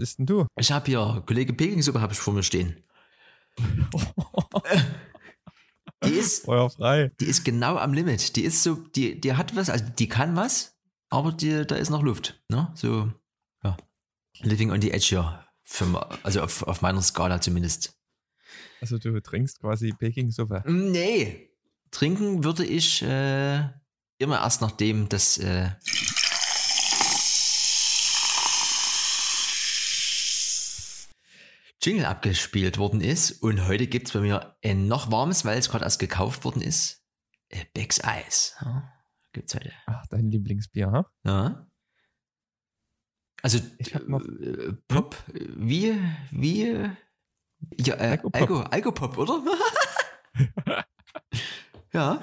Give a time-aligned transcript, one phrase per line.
[0.00, 0.46] ist denn du?
[0.58, 2.82] Ich habe hier Kollege Pekingsuppe habe ich vor mir stehen.
[6.04, 7.10] die ist, Feuerfrei.
[7.20, 8.36] die ist genau am Limit.
[8.36, 10.76] Die ist so, die, die hat was, also die kann was,
[11.08, 12.42] aber die, da ist noch Luft.
[12.48, 12.70] Ne?
[12.74, 13.12] So,
[13.62, 13.76] ja.
[14.40, 15.44] Living on the edge hier.
[15.62, 17.96] Für, also auf, auf meiner Skala zumindest.
[18.80, 20.64] Also du trinkst quasi Peking-Suppe.
[20.66, 21.50] Nee.
[21.90, 23.68] Trinken würde ich äh,
[24.18, 25.70] immer erst nachdem das äh,
[31.82, 33.42] Jingle abgespielt worden ist.
[33.42, 36.62] Und heute gibt es bei mir ein noch warmes, weil es gerade erst gekauft worden
[36.62, 37.04] ist.
[37.48, 38.54] Äh, Becks Eis.
[38.60, 38.92] Ja,
[39.32, 39.72] gibt's heute.
[39.86, 41.10] Ach, dein Lieblingsbier, ha?
[41.24, 41.66] Ja.
[43.42, 43.58] Also
[44.06, 45.98] noch- äh, Pop, wie,
[46.30, 46.66] wie,
[47.78, 48.40] ja, äh, Alkopop.
[48.40, 49.42] Alko, Alkopop, oder?
[51.92, 52.22] ja.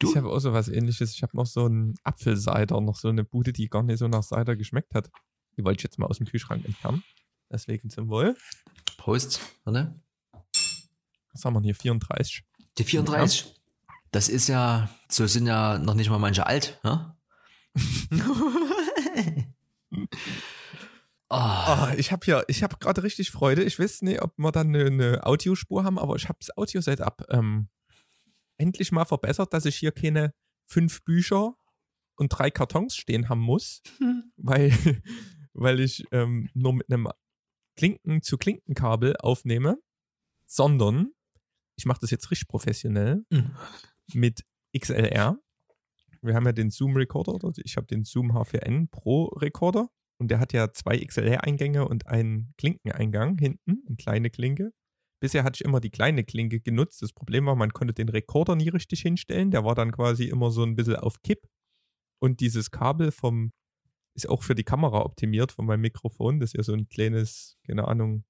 [0.00, 0.10] Du?
[0.10, 1.14] Ich habe auch so was ähnliches.
[1.14, 4.22] Ich habe noch so einen Apfelsider, noch so eine Bude, die gar nicht so nach
[4.24, 5.10] Cider geschmeckt hat.
[5.56, 7.04] Die wollte ich jetzt mal aus dem Kühlschrank entfernen.
[7.52, 8.36] Deswegen zum Wohl.
[9.00, 9.98] Prost, warte.
[11.32, 11.74] Was haben wir hier?
[11.74, 12.44] 34.
[12.76, 13.54] Die 34.
[14.10, 17.16] Das ist ja, so sind ja noch nicht mal manche alt, ne?
[19.90, 19.96] oh,
[21.30, 23.62] Ah, ich habe hier, ich habe gerade richtig Freude.
[23.64, 27.24] Ich weiß nicht, ob wir dann eine, eine Audiospur haben, aber ich habe das Audio-Setup
[27.30, 27.68] ähm,
[28.58, 30.34] endlich mal verbessert, dass ich hier keine
[30.66, 31.54] fünf Bücher
[32.16, 33.80] und drei Kartons stehen haben muss,
[34.36, 34.76] weil,
[35.54, 37.08] weil ich ähm, nur mit einem
[37.80, 39.78] Klinken zu Klinkenkabel aufnehme,
[40.46, 41.12] sondern
[41.76, 43.56] ich mache das jetzt richtig professionell Mhm.
[44.12, 44.44] mit
[44.78, 45.38] XLR.
[46.20, 50.30] Wir haben ja den Zoom Recorder, oder ich habe den Zoom H4n Pro Recorder und
[50.30, 54.72] der hat ja zwei XLR-Eingänge und einen Klinkeneingang hinten, eine kleine Klinke.
[55.22, 57.00] Bisher hatte ich immer die kleine Klinke genutzt.
[57.00, 59.50] Das Problem war, man konnte den Rekorder nie richtig hinstellen.
[59.50, 61.48] Der war dann quasi immer so ein bisschen auf Kipp.
[62.22, 63.52] Und dieses Kabel vom,
[64.14, 66.40] ist auch für die Kamera optimiert von meinem Mikrofon.
[66.40, 68.24] Das ist ja so ein kleines, keine Ahnung,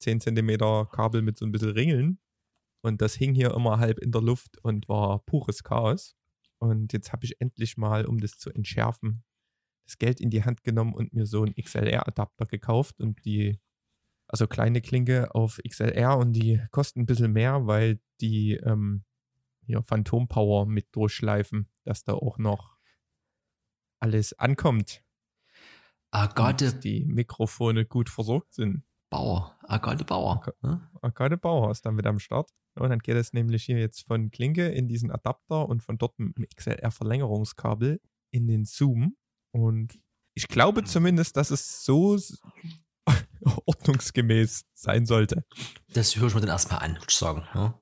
[0.00, 2.18] 10 Zentimeter Kabel mit so ein bisschen Ringeln.
[2.82, 6.16] Und das hing hier immer halb in der Luft und war pures Chaos.
[6.58, 9.22] Und jetzt habe ich endlich mal, um das zu entschärfen,
[9.84, 13.58] das Geld in die Hand genommen und mir so einen XLR-Adapter gekauft und die,
[14.28, 19.04] also kleine Klinke auf XLR und die kosten ein bisschen mehr, weil die ähm,
[19.66, 22.76] hier Phantom Power mit durchschleifen, dass da auch noch
[24.00, 25.02] alles ankommt.
[26.10, 28.82] Agathe die Mikrofone gut versorgt sind.
[29.10, 29.58] Bauer.
[29.62, 30.40] Agathe Bauer.
[30.62, 30.88] ne?
[31.02, 32.50] Arcade Bauer ist dann wieder am Start.
[32.78, 36.18] Und dann geht es nämlich hier jetzt von Klinke in diesen Adapter und von dort
[36.18, 38.00] mit dem XLR-Verlängerungskabel
[38.30, 39.16] in den Zoom.
[39.52, 39.98] Und
[40.34, 42.16] ich glaube zumindest, dass es so
[43.66, 45.44] ordnungsgemäß sein sollte.
[45.92, 47.44] Das höre ich mir dann erstmal an, würde ich sagen.
[47.54, 47.80] Ja?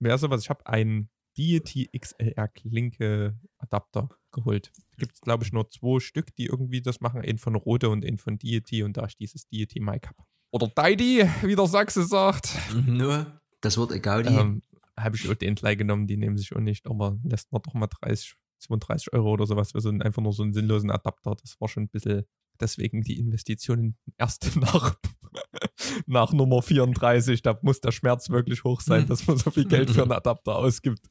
[0.00, 4.72] Wäre sowas, ich habe einen Deity XLR Klinke Adapter geholt.
[4.96, 7.20] Gibt es, glaube ich, nur zwei Stück, die irgendwie das machen.
[7.20, 8.82] Einen von Rode und einen von Deity.
[8.82, 10.22] Und da ich dieses Deity Mic habe.
[10.50, 12.56] Oder Deity, wie der Sachse sagt.
[12.86, 14.34] Nur das Wort Gaudi.
[14.34, 14.62] Ähm,
[14.96, 17.74] habe ich auch den gleich genommen, die nehmen sich auch nicht, aber lässt man doch
[17.74, 21.36] mal 30, 32 Euro oder sowas für so einen, einfach nur so einen sinnlosen Adapter.
[21.40, 22.24] Das war schon ein bisschen,
[22.60, 24.96] deswegen die Investitionen erst nach,
[26.06, 27.42] nach Nummer 34.
[27.42, 29.08] Da muss der Schmerz wirklich hoch sein, Hm.
[29.08, 31.06] dass man so viel Geld für einen Adapter ausgibt.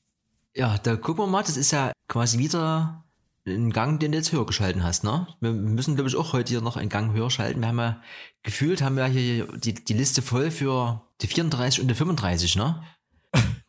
[0.56, 3.06] Ja, da gucken wir mal, das ist ja quasi wieder
[3.48, 5.28] ein Gang, den du jetzt höher geschalten hast, ne?
[5.40, 7.62] Wir müssen, glaube ich, auch heute hier noch einen Gang höher schalten.
[7.62, 8.02] Wir haben ja
[8.44, 12.84] gefühlt, haben wir hier die, die Liste voll für die 34 und die 35, ne?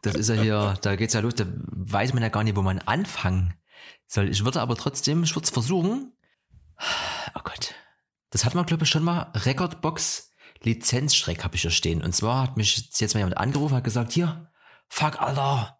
[0.02, 2.62] Das ist ja hier, da geht's ja los, da weiß man ja gar nicht, wo
[2.62, 3.54] man anfangen
[4.06, 4.28] soll.
[4.28, 6.12] Ich würde aber trotzdem, ich würde es versuchen.
[7.34, 7.74] Oh Gott.
[8.30, 9.32] Das hat man, glaube ich, schon mal.
[9.34, 12.02] Recordbox Lizenzstreck habe ich hier stehen.
[12.02, 14.50] Und zwar hat mich jetzt mal jemand angerufen, hat gesagt, hier,
[14.88, 15.77] fuck, Alter,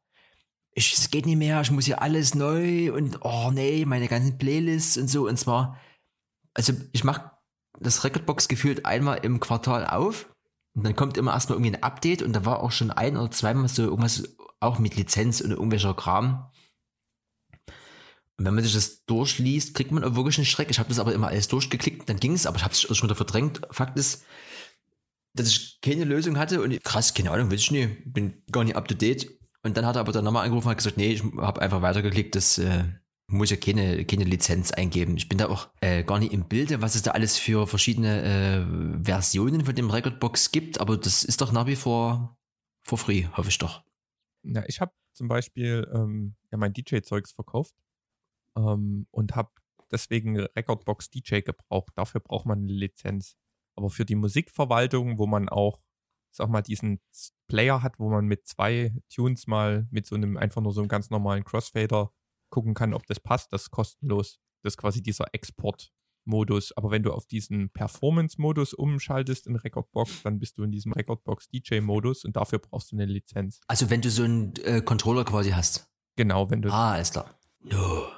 [0.78, 4.38] ich, es geht nicht mehr, ich muss hier alles neu und oh nee, meine ganzen
[4.38, 5.28] Playlists und so.
[5.28, 5.78] Und zwar,
[6.54, 7.32] also ich mache
[7.80, 10.32] das Recordbox gefühlt einmal im Quartal auf
[10.74, 13.30] und dann kommt immer erstmal irgendwie ein Update und da war auch schon ein oder
[13.30, 16.50] zweimal so irgendwas auch mit Lizenz und irgendwelcher Kram.
[18.36, 20.70] Und wenn man sich das durchliest, kriegt man auch wirklich einen Schreck.
[20.70, 23.08] Ich habe das aber immer alles durchgeklickt, dann ging es, aber ich habe es schon
[23.08, 23.62] wieder verdrängt.
[23.72, 24.24] Fakt ist,
[25.34, 28.76] dass ich keine Lösung hatte und krass, keine Ahnung, weiß ich nicht, bin gar nicht
[28.76, 29.37] up to date.
[29.64, 32.34] Und dann hat er aber dann nochmal angerufen und gesagt, nee, ich habe einfach weitergeklickt,
[32.34, 32.84] das äh,
[33.26, 35.16] muss ja keine, keine Lizenz eingeben.
[35.16, 38.22] Ich bin da auch äh, gar nicht im Bilde, was es da alles für verschiedene
[38.22, 42.36] äh, Versionen von dem Recordbox gibt, aber das ist doch nach wie vor
[42.82, 43.82] for free, hoffe ich doch.
[44.44, 47.74] Ja, ich habe zum Beispiel ähm, ja, mein DJ-Zeugs verkauft
[48.56, 49.50] ähm, und habe
[49.90, 51.92] deswegen Recordbox DJ gebraucht.
[51.96, 53.36] Dafür braucht man eine Lizenz.
[53.74, 55.80] Aber für die Musikverwaltung, wo man auch,
[56.38, 57.00] sag mal, diesen
[57.48, 60.88] Player hat, wo man mit zwei Tunes mal mit so einem, einfach nur so einem
[60.88, 62.12] ganz normalen Crossfader
[62.50, 64.40] gucken kann, ob das passt, das ist kostenlos.
[64.62, 65.92] Das ist quasi dieser Export
[66.24, 66.76] Modus.
[66.76, 71.48] Aber wenn du auf diesen Performance-Modus umschaltest in Recordbox, dann bist du in diesem Recordbox
[71.48, 73.60] DJ-Modus und dafür brauchst du eine Lizenz.
[73.66, 75.88] Also wenn du so einen äh, Controller quasi hast.
[76.16, 76.70] Genau, wenn du.
[76.70, 77.38] Ah, alles klar.
[77.60, 78.08] No.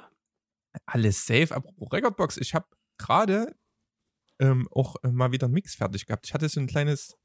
[0.85, 1.55] Alles safe.
[1.55, 2.65] Apropos Recordbox, ich habe
[2.97, 3.55] gerade
[4.39, 6.25] ähm, auch mal wieder einen Mix fertig gehabt.
[6.25, 7.17] Ich hatte so ein kleines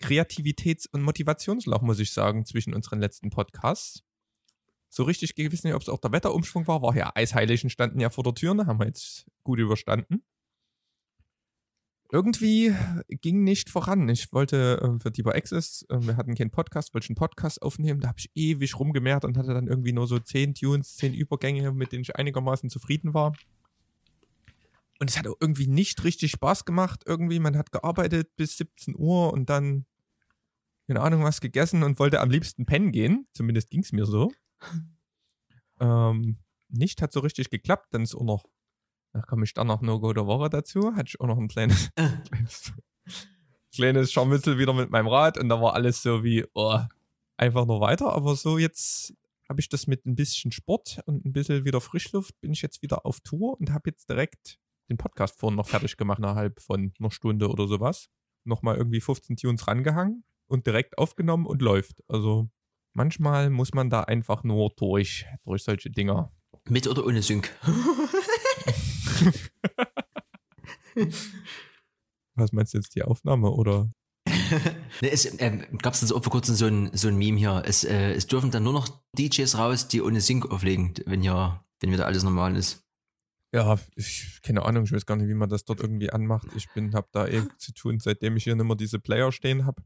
[0.00, 4.02] Kreativitäts- und Motivationsloch, muss ich sagen, zwischen unseren letzten Podcasts.
[4.88, 6.82] So richtig gewiss nicht, ob es auch der Wetterumschwung war.
[6.82, 8.66] War ja Eisheiligen standen ja vor der Tür, ne?
[8.66, 10.22] haben wir jetzt gut überstanden.
[12.10, 12.74] Irgendwie
[13.20, 14.08] ging nicht voran.
[14.08, 18.00] Ich wollte äh, für Deeper Access, äh, wir hatten keinen Podcast, wollte einen Podcast aufnehmen.
[18.00, 21.70] Da habe ich ewig rumgemerkt und hatte dann irgendwie nur so zehn Tunes, zehn Übergänge,
[21.72, 23.34] mit denen ich einigermaßen zufrieden war.
[24.98, 27.04] Und es hat auch irgendwie nicht richtig Spaß gemacht.
[27.06, 29.86] Irgendwie, man hat gearbeitet bis 17 Uhr und dann,
[30.86, 33.28] keine Ahnung, was gegessen und wollte am liebsten pennen gehen.
[33.32, 34.32] Zumindest ging es mir so.
[35.80, 37.94] ähm, nicht hat so richtig geklappt.
[37.94, 38.44] Dann ist auch noch,
[39.12, 40.94] da komme ich dann noch No-Go der Woche dazu.
[40.96, 42.72] Hatte ich auch noch ein kleines, kleines,
[43.72, 46.80] kleines Scharmützel wieder mit meinem Rad und da war alles so wie, oh,
[47.36, 48.12] einfach nur weiter.
[48.12, 49.14] Aber so jetzt
[49.48, 52.82] habe ich das mit ein bisschen Sport und ein bisschen wieder Frischluft, bin ich jetzt
[52.82, 56.92] wieder auf Tour und habe jetzt direkt den Podcast vorhin noch fertig gemacht, innerhalb von
[56.98, 58.08] einer Stunde oder sowas.
[58.44, 62.02] Nochmal irgendwie 15 Tunes rangehangen und direkt aufgenommen und läuft.
[62.08, 62.48] Also
[62.92, 66.32] manchmal muss man da einfach nur durch, durch solche Dinger.
[66.68, 67.50] Mit oder ohne Sync?
[72.34, 73.90] Was meinst du jetzt, die Aufnahme oder?
[75.00, 77.62] ne, es äh, gab es auch vor kurzem so ein, so ein Meme hier.
[77.64, 78.88] Es, äh, es dürfen dann nur noch
[79.18, 82.87] DJs raus, die ohne Sync auflegen, wenn ja, wenn wieder alles normal ist.
[83.54, 86.48] Ja, ich keine Ahnung, ich weiß gar nicht, wie man das dort irgendwie anmacht.
[86.54, 89.64] Ich bin, hab da eh zu tun, seitdem ich hier nicht mehr diese Player stehen
[89.64, 89.82] habe.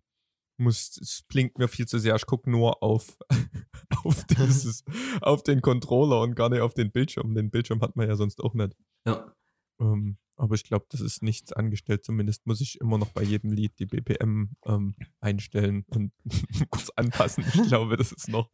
[0.59, 2.15] Muss, es blinkt mir viel zu sehr.
[2.17, 3.19] Ich gucke nur auf,
[4.05, 4.85] auf, dieses,
[5.21, 7.35] auf den Controller und gar nicht auf den Bildschirm.
[7.35, 8.77] Den Bildschirm hat man ja sonst auch nicht.
[9.07, 9.33] Ja.
[9.81, 12.05] Ähm, aber ich glaube, das ist nichts angestellt.
[12.05, 16.13] Zumindest muss ich immer noch bei jedem Lied die BPM ähm, einstellen und
[16.71, 17.45] kurz anpassen.
[17.55, 18.51] Ich glaube, das ist noch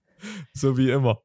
[0.52, 1.22] so wie immer.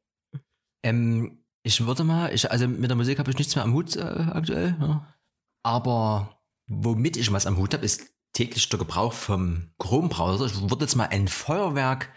[0.82, 3.96] Ähm, ich würde mal, ich, also mit der Musik habe ich nichts mehr am Hut
[3.96, 4.76] äh, aktuell.
[4.78, 5.14] Ja.
[5.62, 10.46] Aber womit ich was am Hut habe, ist täglich der Gebrauch vom Chrome-Browser.
[10.46, 12.12] Ich würde jetzt mal ein Feuerwerk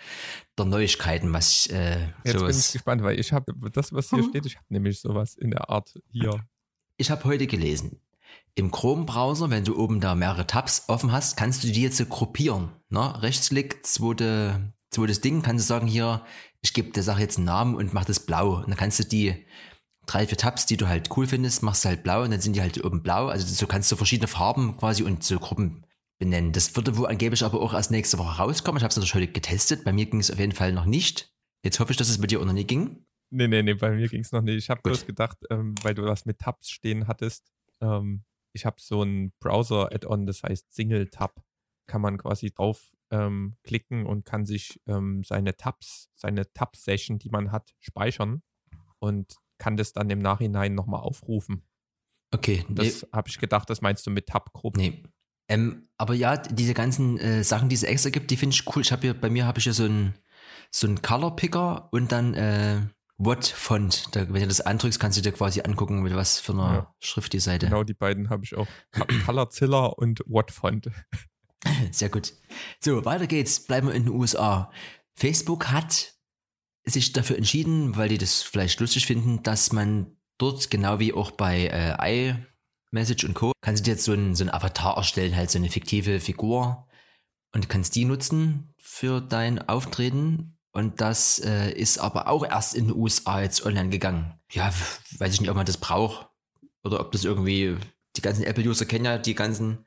[0.58, 4.46] der Neuigkeiten, was äh, Jetzt bin ich gespannt, weil ich habe das, was hier steht,
[4.46, 6.44] ich habe nämlich sowas in der Art hier.
[6.98, 8.02] Ich habe heute gelesen,
[8.56, 12.06] im Chrome-Browser, wenn du oben da mehrere Tabs offen hast, kannst du die jetzt so
[12.06, 12.72] gruppieren.
[12.90, 13.22] Ne?
[13.22, 16.26] Rechtsklick, zweite, zweites Ding, kannst du sagen hier,
[16.68, 18.58] ich gebe der Sache jetzt einen Namen und mach das blau.
[18.58, 19.46] Und dann kannst du die
[20.06, 22.56] drei, vier Tabs, die du halt cool findest, machst du halt blau und dann sind
[22.56, 23.28] die halt oben blau.
[23.28, 25.86] Also so kannst du verschiedene Farben quasi und so Gruppen
[26.20, 26.52] benennen.
[26.52, 28.78] Das würde wohl angeblich aber auch erst nächste Woche rauskommen.
[28.78, 29.86] Ich habe es natürlich heute getestet.
[29.86, 31.34] Bei mir ging es auf jeden Fall noch nicht.
[31.64, 33.06] Jetzt hoffe ich, dass es bei dir auch noch nicht ging.
[33.30, 34.58] Nee, nee, nee, bei mir ging es noch nicht.
[34.58, 38.24] Ich habe bloß gedacht, ähm, weil du was mit Tabs stehen hattest, ähm,
[38.54, 41.42] ich habe so ein Browser-Add-on, das heißt Single Tab.
[41.88, 47.30] Kann man quasi drauf ähm, klicken und kann sich ähm, seine Tabs, seine Tab-Session, die
[47.30, 48.42] man hat, speichern
[49.00, 51.64] und kann das dann im Nachhinein nochmal aufrufen.
[52.34, 54.82] Okay, Das nee, habe ich gedacht, das meinst du mit Tab-Gruppen.
[54.82, 55.04] nee.
[55.50, 58.82] Ähm, aber ja, diese ganzen äh, Sachen, die es extra gibt, die finde ich cool.
[58.82, 60.14] Ich habe hier, bei mir habe ich hier so einen
[60.72, 62.82] so einen Color Picker und dann äh,
[63.18, 64.14] What Font.
[64.14, 66.96] Da, wenn du das andrückst, kannst du dir quasi angucken, mit was für einer Ja.
[67.00, 67.68] Schrift die Seite.
[67.68, 68.68] Genau die beiden habe ich auch.
[69.26, 70.92] Colorzilla und Wattfont.
[71.92, 72.34] Sehr gut.
[72.80, 73.60] So, weiter geht's.
[73.60, 74.72] Bleiben wir in den USA.
[75.16, 76.14] Facebook hat
[76.84, 81.32] sich dafür entschieden, weil die das vielleicht lustig finden, dass man dort, genau wie auch
[81.32, 82.36] bei äh,
[82.92, 85.70] iMessage und Co., kannst du dir jetzt so einen, so Avatar erstellen, halt so eine
[85.70, 86.88] fiktive Figur
[87.54, 90.58] und kannst die nutzen für dein Auftreten.
[90.72, 94.40] Und das äh, ist aber auch erst in den USA jetzt online gegangen.
[94.52, 94.72] Ja,
[95.18, 96.30] weiß ich nicht, ob man das braucht
[96.84, 97.76] oder ob das irgendwie,
[98.16, 99.86] die ganzen Apple-User kennen ja die ganzen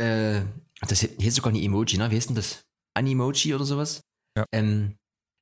[0.00, 0.44] äh,
[0.80, 2.10] das hier ist sogar eine Emoji, ne?
[2.10, 2.64] Wie heißt denn das?
[2.94, 4.02] Animoji oder sowas?
[4.36, 4.44] Ja.
[4.52, 4.96] Ähm,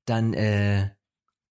[0.06, 0.90] dann äh,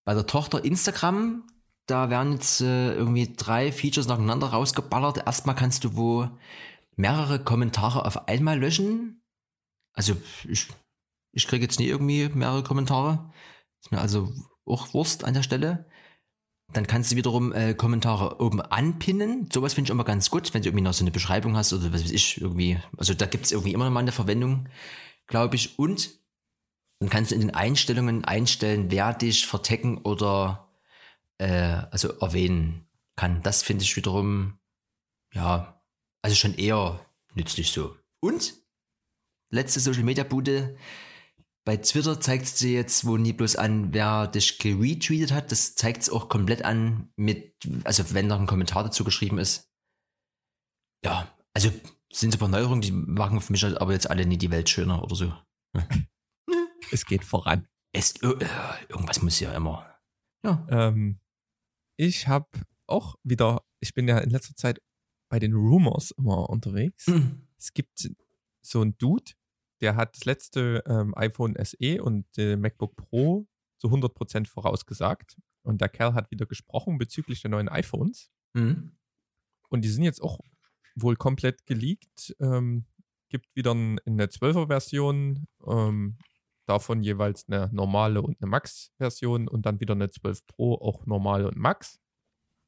[0.05, 1.47] bei der Tochter Instagram,
[1.87, 5.25] da werden jetzt äh, irgendwie drei Features nacheinander rausgeballert.
[5.25, 6.29] Erstmal kannst du wo
[6.95, 9.21] mehrere Kommentare auf einmal löschen.
[9.93, 10.67] Also ich,
[11.31, 13.31] ich kriege jetzt nie irgendwie mehrere Kommentare.
[13.81, 14.33] Ist mir also
[14.65, 15.85] auch Wurst an der Stelle.
[16.73, 19.49] Dann kannst du wiederum äh, Kommentare oben anpinnen.
[19.51, 21.93] Sowas finde ich immer ganz gut, wenn du irgendwie noch so eine Beschreibung hast oder
[21.93, 22.77] was weiß ich, irgendwie.
[22.97, 24.67] Also da gibt es irgendwie immer mal eine Verwendung,
[25.27, 25.79] glaube ich.
[25.79, 26.11] Und
[26.99, 30.67] dann kannst du in den Einstellungen einstellen, wer dich vertecken oder
[31.37, 33.41] äh, also erwähnen kann.
[33.43, 34.59] Das finde ich wiederum,
[35.33, 35.81] ja,
[36.21, 36.99] also schon eher
[37.33, 37.95] nützlich so.
[38.19, 38.55] Und
[39.49, 40.77] letzte Social Media Bude.
[41.67, 45.51] Bei Twitter zeigt es dir jetzt wo nie bloß an, wer dich geretweetet hat.
[45.51, 49.69] Das zeigt es auch komplett an mit, also wenn noch ein Kommentar dazu geschrieben ist.
[51.03, 51.69] Ja, also
[52.09, 55.03] sind paar Neuerungen, die machen für mich halt aber jetzt alle nicht die Welt schöner
[55.03, 55.33] oder so.
[56.89, 57.67] Es geht voran.
[57.91, 58.47] Es, äh,
[58.87, 59.93] irgendwas muss ja immer.
[60.45, 60.65] Ja.
[60.69, 61.19] Ähm,
[61.97, 62.47] ich habe
[62.85, 64.79] auch wieder, ich bin ja in letzter Zeit
[65.29, 67.07] bei den Rumors immer unterwegs.
[67.07, 67.45] Mhm.
[67.57, 68.09] Es gibt
[68.61, 69.33] so einen Dude,
[69.81, 75.37] der hat das letzte ähm, iPhone SE und äh, MacBook Pro zu 100% vorausgesagt.
[75.61, 78.31] Und der Kerl hat wieder gesprochen bezüglich der neuen iPhones.
[78.53, 78.97] Mhm.
[79.69, 80.39] Und die sind jetzt auch
[80.95, 82.35] wohl komplett geleakt.
[82.39, 82.85] Ähm,
[83.29, 86.17] gibt wieder ein, eine 12er-Version, ähm,
[86.65, 91.45] davon jeweils eine normale und eine Max-Version und dann wieder eine 12 Pro, auch normal
[91.45, 91.99] und Max.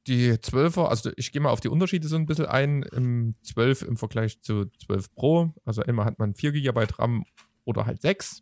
[0.09, 2.81] Die 12er, also ich gehe mal auf die Unterschiede so ein bisschen ein.
[2.81, 5.53] Im 12 im Vergleich zu 12 Pro.
[5.65, 7.25] Also einmal hat man 4 GB RAM
[7.63, 8.41] oder halt 6.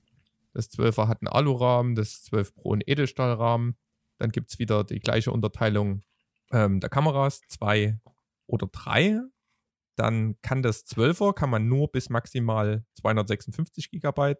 [0.53, 3.75] Das 12er hat einen Alurahmen, das 12 Pro einen Edelstahlrahmen.
[4.17, 6.03] Dann gibt es wieder die gleiche Unterteilung
[6.53, 7.99] ähm, der Kameras, 2
[8.45, 9.19] oder 3.
[9.97, 14.35] Dann kann das 12er, kann man nur bis maximal 256 GB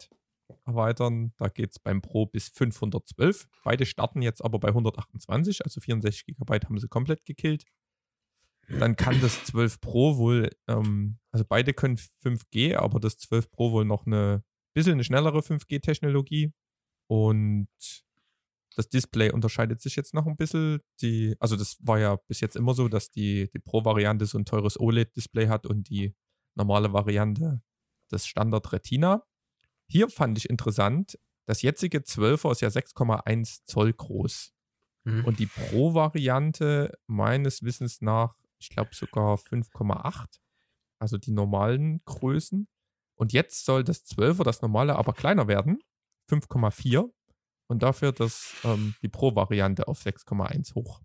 [0.66, 1.34] erweitern.
[1.38, 3.48] Da geht es beim Pro bis 512.
[3.63, 7.66] Beide starten jetzt aber bei 128, also 64 GB haben sie komplett gekillt.
[8.70, 13.72] Dann kann das 12 Pro wohl, ähm, also beide können 5G, aber das 12 Pro
[13.72, 16.54] wohl noch eine bisschen eine schnellere 5G-Technologie.
[17.10, 17.70] Und
[18.75, 20.82] das Display unterscheidet sich jetzt noch ein bisschen.
[21.01, 24.46] Die, also das war ja bis jetzt immer so, dass die, die Pro-Variante so ein
[24.46, 26.13] teures OLED-Display hat und die
[26.56, 27.62] normale Variante
[28.10, 29.24] das Standard Retina.
[29.89, 31.17] Hier fand ich interessant,
[31.48, 34.53] das jetzige 12er ist ja 6,1 Zoll groß.
[35.06, 35.25] Mhm.
[35.25, 40.39] Und die Pro-Variante meines Wissens nach, ich glaube sogar 5,8.
[41.00, 42.67] Also die normalen Größen.
[43.15, 45.79] Und jetzt soll das 12er, das normale, aber kleiner werden.
[46.29, 47.10] 5,4.
[47.70, 51.01] Und dafür das, ähm, die Pro-Variante auf 6,1 hoch.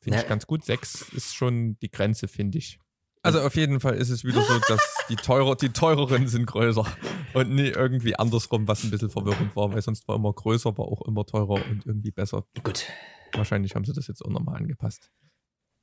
[0.00, 0.64] Finde ich ganz gut.
[0.64, 2.78] 6 ist schon die Grenze, finde ich.
[3.24, 6.84] Also auf jeden Fall ist es wieder so, dass die, teurer, die teureren sind größer
[7.32, 10.84] und nie irgendwie andersrum, was ein bisschen verwirrend war, weil sonst war immer größer, war
[10.84, 12.44] auch immer teurer und irgendwie besser.
[12.62, 12.84] Gut.
[13.32, 15.10] Wahrscheinlich haben sie das jetzt auch nochmal angepasst.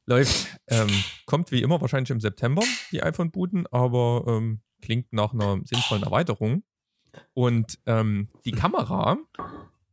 [0.05, 0.55] Läuft.
[0.67, 0.87] Ähm,
[1.25, 6.63] kommt wie immer wahrscheinlich im September, die iPhone-Booten, aber ähm, klingt nach einer sinnvollen Erweiterung.
[7.33, 9.17] Und ähm, die Kamera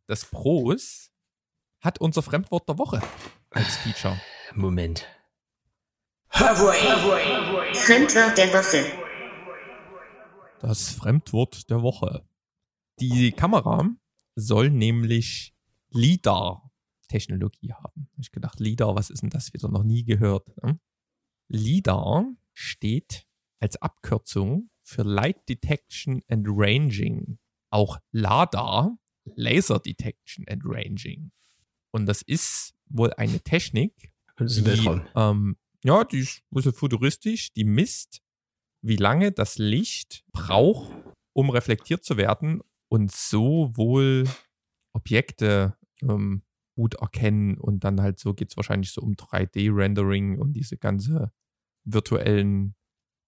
[0.07, 1.12] des Pros
[1.81, 3.00] hat unser Fremdwort der Woche
[3.50, 4.21] als Feature.
[4.55, 5.07] Moment.
[6.38, 8.85] Fremdwort der Woche.
[10.61, 12.28] Das Fremdwort der Woche.
[13.00, 13.90] Die Kamera
[14.37, 15.52] soll nämlich
[15.90, 18.09] LIDAR-Technologie haben.
[18.12, 19.52] Hab Ich gedacht, LIDAR, was ist denn das?
[19.52, 20.47] Wieder noch nie gehört.
[20.62, 20.78] Ne?
[21.49, 23.26] LIDAR steht
[23.59, 27.40] als Abkürzung für Light Detection and Ranging.
[27.71, 31.33] Auch LADAR, Laser Detection and Ranging.
[31.90, 36.55] Und das ist wohl eine Technik, Das ist ein die, ähm, ja, die ist ein
[36.55, 37.53] bisschen futuristisch.
[37.53, 38.21] Die misst,
[38.85, 40.93] wie lange das Licht braucht,
[41.37, 44.25] um reflektiert zu werden und so wohl
[44.95, 46.43] Objekte ähm,
[46.77, 47.59] gut erkennen.
[47.59, 51.33] Und dann halt so geht es wahrscheinlich so um 3D-Rendering und diese ganze
[51.85, 52.75] virtuellen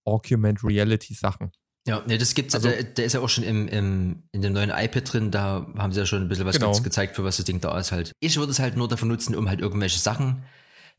[0.06, 1.52] Augmented Reality Sachen.
[1.86, 4.52] Ja, ne, das gibt's, Also- der, der ist ja auch schon im, im, in dem
[4.52, 6.72] neuen iPad drin, da haben sie ja schon ein bisschen was Genau.
[6.72, 8.12] ge- gezeigt, für was das Ding da ist halt.
[8.20, 10.42] Ich würde es halt nur dafür nutzen, um halt irgendwelche Sachen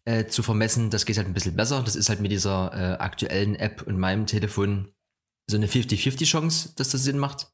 [0.06, 0.90] äh, zu vermessen.
[0.90, 1.82] Das geht halt ein bisschen besser.
[1.84, 4.94] Das ist halt mit dieser äh, aktuellen App und meinem Telefon
[5.48, 7.52] so eine 50-50 Chance, dass das Sinn macht.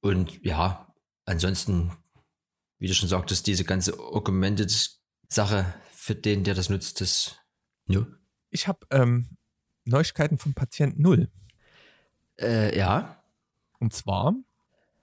[0.00, 1.92] Und ja, ansonsten,
[2.78, 4.98] wie du schon sagtest, diese ganze Augmented
[5.28, 7.36] Sache für den, der das nutzt, das,
[7.86, 8.06] ja.
[8.50, 9.36] Ich habe ähm,
[9.84, 11.30] Neuigkeiten vom Patient Null.
[12.40, 13.22] Äh, ja.
[13.78, 14.34] Und zwar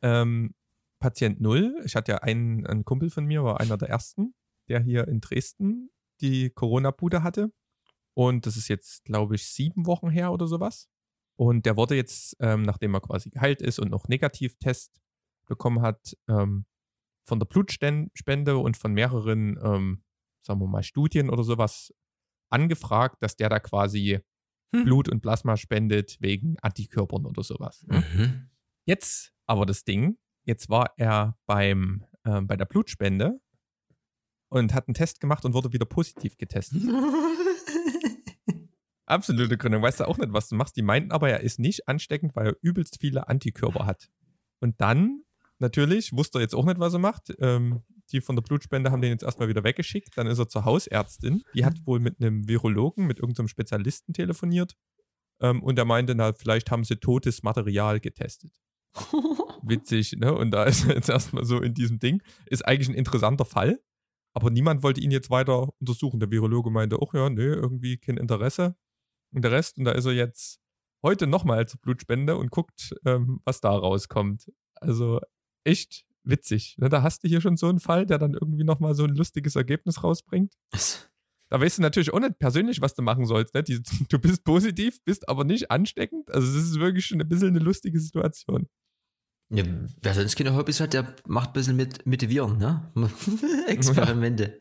[0.02, 0.54] ähm,
[1.00, 1.82] Patient Null.
[1.86, 4.34] Ich hatte ja einen, einen Kumpel von mir, war einer der ersten,
[4.68, 5.90] der hier in Dresden
[6.22, 7.52] die Corona-Bude hatte.
[8.14, 10.90] Und das ist jetzt, glaube ich, sieben Wochen her oder sowas.
[11.38, 15.00] Und der wurde jetzt, ähm, nachdem er quasi geheilt ist und noch Negativtest
[15.48, 16.66] bekommen hat, ähm,
[17.28, 20.04] von der Blutspende und von mehreren, ähm,
[20.42, 21.94] sagen wir mal, Studien oder sowas
[22.50, 24.22] angefragt, dass der da quasi
[24.76, 24.84] Hm.
[24.84, 27.84] Blut und Plasma spendet wegen Antikörpern oder sowas.
[27.88, 28.04] ne?
[28.14, 28.50] Mhm.
[28.86, 33.40] Jetzt aber das Ding, jetzt war er beim, ähm, bei der Blutspende
[34.50, 36.82] und hat einen Test gemacht und wurde wieder positiv getestet.
[39.06, 39.82] Absolute Gründung.
[39.82, 40.76] Weißt du auch nicht, was du machst.
[40.76, 44.10] Die meinten aber, er ist nicht ansteckend, weil er übelst viele Antikörper hat.
[44.60, 45.24] Und dann,
[45.60, 47.34] natürlich, wusste er jetzt auch nicht, was er macht.
[47.40, 50.18] Ähm, die von der Blutspende haben den jetzt erstmal wieder weggeschickt.
[50.18, 51.44] Dann ist er zur Hausärztin.
[51.54, 54.76] Die hat wohl mit einem Virologen, mit irgendeinem Spezialisten telefoniert.
[55.42, 58.52] Ähm, und er meinte, na, vielleicht haben sie totes Material getestet.
[59.62, 60.34] Witzig, ne?
[60.34, 62.22] Und da ist er jetzt erstmal so in diesem Ding.
[62.46, 63.80] Ist eigentlich ein interessanter Fall.
[64.38, 66.20] Aber niemand wollte ihn jetzt weiter untersuchen.
[66.20, 68.76] Der Virologe meinte auch, ja, nee, irgendwie kein Interesse.
[69.34, 70.60] Und der Rest, und da ist er jetzt
[71.02, 74.52] heute nochmal zur Blutspende und guckt, ähm, was da rauskommt.
[74.76, 75.20] Also
[75.64, 76.76] echt witzig.
[76.78, 76.88] Ne?
[76.88, 79.56] Da hast du hier schon so einen Fall, der dann irgendwie nochmal so ein lustiges
[79.56, 80.54] Ergebnis rausbringt.
[81.50, 83.56] Da weißt du natürlich auch nicht persönlich, was du machen sollst.
[83.56, 83.64] Ne?
[83.64, 86.30] Die, du bist positiv, bist aber nicht ansteckend.
[86.30, 88.68] Also es ist wirklich schon ein bisschen eine lustige Situation.
[89.50, 89.64] Ja,
[90.02, 92.92] wer sonst keine Hobbys hat, der macht ein bisschen mit, mit Viren, ne?
[93.68, 94.60] Experimente.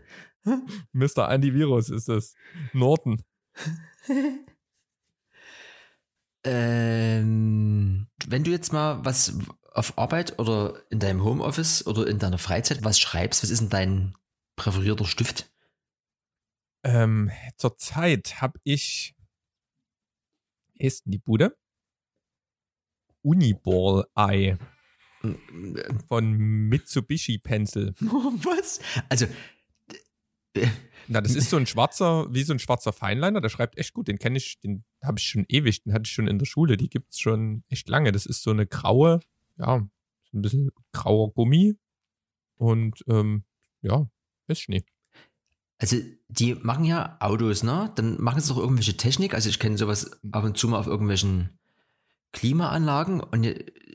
[0.93, 1.29] Mr.
[1.29, 2.35] Antivirus ist das.
[2.73, 3.21] Norton.
[6.45, 9.37] ähm, wenn du jetzt mal was
[9.73, 13.71] auf Arbeit oder in deinem Homeoffice oder in deiner Freizeit was schreibst, was ist denn
[13.71, 14.15] dein
[14.55, 15.53] präferierter Stift?
[16.85, 19.17] Ähm, Zurzeit habe ich,
[20.75, 21.59] ist die Bude?
[23.23, 24.57] Uniball Eye
[26.09, 26.33] von
[26.69, 27.95] Mitsubishi Pencil.
[28.01, 28.81] Was?
[29.09, 29.27] Also.
[31.09, 34.09] Na, das ist so ein schwarzer, wie so ein schwarzer Feinliner, der schreibt echt gut.
[34.09, 36.77] Den kenne ich, den habe ich schon ewig, den hatte ich schon in der Schule,
[36.77, 38.11] die gibt es schon echt lange.
[38.11, 39.21] Das ist so eine graue,
[39.59, 39.87] ja,
[40.31, 41.77] so ein bisschen grauer Gummi.
[42.57, 43.45] Und ähm,
[43.83, 44.09] ja,
[44.49, 44.85] ist Schnee.
[45.79, 47.93] Also, die machen ja Autos, ne?
[47.97, 49.35] Dann machen sie doch irgendwelche Technik.
[49.35, 51.59] Also, ich kenne sowas ab und zu mal auf irgendwelchen
[52.33, 53.47] Klimaanlagen und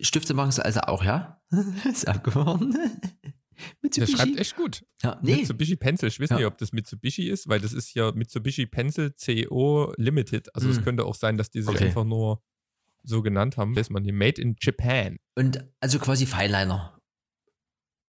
[0.01, 1.41] Stifte machen sie also auch, ja?
[1.89, 2.75] ist abgefahren.
[3.95, 4.83] Der schreibt echt gut.
[5.03, 5.35] Ja, nee.
[5.35, 6.07] Mitsubishi Pencil.
[6.07, 6.38] Ich weiß ja.
[6.38, 10.55] nicht, ob das Mitsubishi ist, weil das ist hier Mitsubishi Pencil CO Limited.
[10.55, 11.85] Also es könnte auch sein, dass die sich okay.
[11.85, 12.41] einfach nur
[13.03, 13.75] so genannt haben.
[13.75, 15.17] Weiß man hier Made in Japan.
[15.35, 17.00] Und also quasi Feinliner.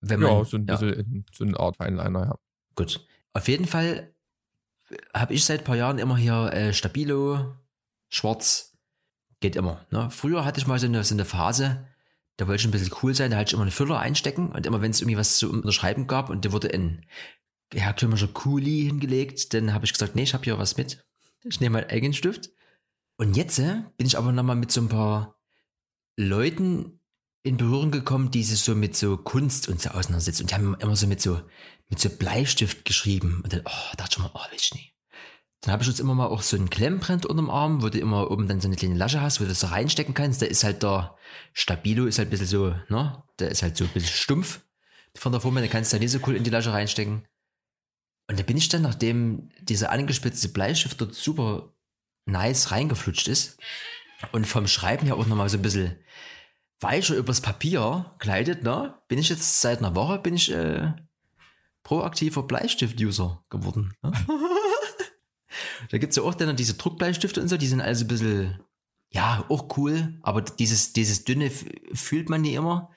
[0.00, 2.38] Wenn man, ja, so ein bisschen in, so eine Art Feinliner, ja.
[2.75, 3.07] Gut.
[3.35, 4.14] Auf jeden Fall
[5.14, 7.55] habe ich seit ein paar Jahren immer hier äh, Stabilo,
[8.09, 8.72] schwarz,
[9.43, 9.85] Geht immer.
[9.91, 10.09] Ne?
[10.11, 11.85] Früher hatte ich mal so eine, so eine Phase,
[12.37, 14.67] da wollte ich ein bisschen cool sein, da hatte ich immer einen Füller einstecken und
[14.67, 17.05] immer wenn es irgendwie was zu unterschreiben gab und der wurde in
[17.75, 21.05] herkömmlicher Kuli hingelegt, dann habe ich gesagt, nee, ich habe hier was mit.
[21.43, 22.50] Ich nehme meinen eigenen Stift.
[23.17, 25.41] Und jetzt äh, bin ich aber nochmal mit so ein paar
[26.17, 27.00] Leuten
[27.43, 30.43] in Berührung gekommen, die sich so mit so Kunst und so auseinandersetzen.
[30.43, 31.41] Und die haben immer so mit so,
[31.89, 33.41] mit so Bleistift geschrieben.
[33.43, 34.92] Und dann, oh, dachte ich mir, oh, will ich nicht.
[35.63, 38.31] Dann habe ich jetzt immer mal auch so einen Klemmbrett unterm Arm, wo du immer
[38.33, 40.43] oben dann so eine kleine Lasche hast, wo du so reinstecken kannst.
[40.43, 41.17] Der ist halt der
[41.53, 43.23] Stabilo, ist halt ein bisschen so, ne?
[43.39, 44.61] Der ist halt so ein bisschen stumpf
[45.17, 47.29] von der Form, den kannst du da nicht so cool in die Lasche reinstecken.
[48.29, 51.75] Und da bin ich dann, nachdem dieser angespitzte Bleistift dort super
[52.25, 53.59] nice reingeflutscht ist
[54.33, 55.97] und vom Schreiben her auch nochmal so ein bisschen
[56.81, 58.97] weicher übers Papier gleitet, ne?
[59.07, 60.93] Bin ich jetzt seit einer Woche, bin ich äh,
[61.85, 63.95] proaktiver Bleistift-User geworden.
[64.03, 64.13] Ne?
[65.91, 68.60] Da gibt es ja auch dann diese Druckbleistifte und so, die sind also ein bisschen,
[69.10, 71.50] ja, auch cool, aber dieses, dieses dünne
[71.93, 72.91] fühlt man nie immer.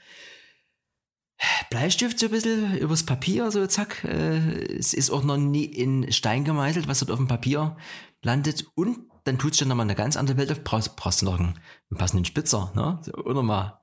[1.70, 4.04] Bleistift so ein bisschen übers Papier, so zack.
[4.06, 7.76] Äh, es ist auch noch nie in Stein gemeißelt, was dort auf dem Papier
[8.22, 8.66] landet.
[8.76, 10.64] Und dann tut es schon nochmal eine ganz andere Welt auf.
[10.64, 13.00] Brauchst, brauchst noch einen, einen passenden Spitzer, ne?
[13.04, 13.82] So, oder mal.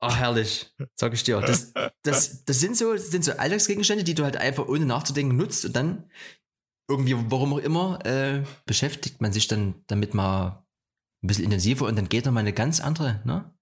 [0.00, 1.40] Ach, herrlich, sag ich dir.
[1.40, 5.36] Das, das, das, sind so, das sind so Alltagsgegenstände, die du halt einfach ohne nachzudenken
[5.36, 6.10] nutzt und dann
[6.90, 10.66] irgendwie, warum auch immer, äh, beschäftigt man sich dann damit mal
[11.22, 13.54] ein bisschen intensiver und dann geht da mal eine ganz andere, ne?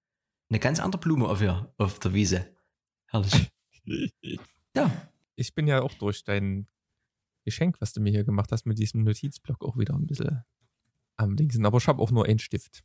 [0.51, 2.57] Eine ganz andere Blume auf, hier, auf der Wiese.
[3.07, 3.51] Herrlich.
[4.75, 4.91] ja.
[5.37, 6.67] Ich bin ja auch durch dein
[7.45, 10.43] Geschenk, was du mir hier gemacht hast, mit diesem Notizblock auch wieder ein bisschen
[11.17, 11.67] am Dingsen.
[11.67, 12.83] Aber ich habe auch nur einen Stift.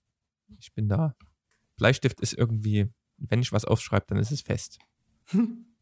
[0.60, 1.15] Ich bin da.
[1.77, 4.79] Bleistift ist irgendwie, wenn ich was aufschreibe, dann ist es fest.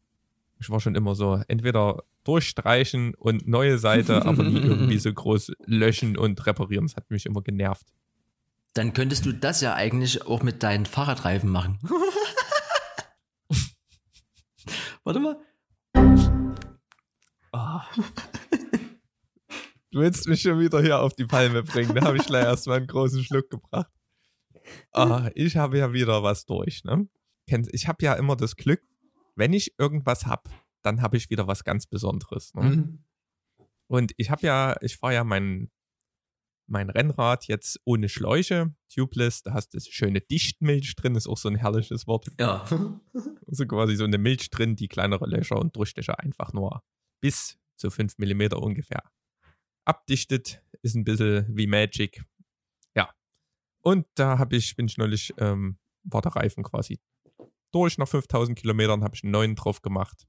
[0.62, 5.52] ich war schon immer so, entweder durchstreichen und neue Seite, aber nie irgendwie so groß
[5.66, 6.86] löschen und reparieren.
[6.86, 7.86] Das hat mich immer genervt.
[8.74, 11.80] Dann könntest du das ja eigentlich auch mit deinen Fahrradreifen machen.
[15.04, 15.36] Warte mal.
[17.52, 17.80] Oh.
[19.90, 21.92] Du willst mich schon wieder hier auf die Palme bringen.
[21.94, 23.90] Da habe ich gleich erstmal einen großen Schluck gebracht.
[24.92, 26.84] Oh, ich habe ja wieder was durch.
[26.84, 27.08] Ne?
[27.72, 28.80] Ich habe ja immer das Glück,
[29.36, 30.50] wenn ich irgendwas habe,
[30.82, 32.54] dann habe ich wieder was ganz Besonderes.
[32.54, 32.62] Ne?
[32.62, 33.04] Mhm.
[33.88, 35.70] Und ich habe ja, ich fahre ja mein,
[36.66, 41.48] mein Rennrad jetzt ohne Schläuche, tubeless, da hast du schöne Dichtmilch drin, ist auch so
[41.48, 42.28] ein herrliches Wort.
[42.38, 42.64] Ja.
[43.46, 46.82] Also quasi so eine Milch drin, die kleinere Löcher und Durchstecher einfach nur
[47.20, 49.02] bis zu 5 mm ungefähr
[49.84, 52.24] abdichtet, ist ein bisschen wie Magic.
[52.94, 53.12] Ja.
[53.82, 56.98] Und da habe ich, bin ich neulich, ähm, war der Reifen quasi
[57.72, 60.26] durch nach 5000 Kilometern, habe ich einen neuen drauf gemacht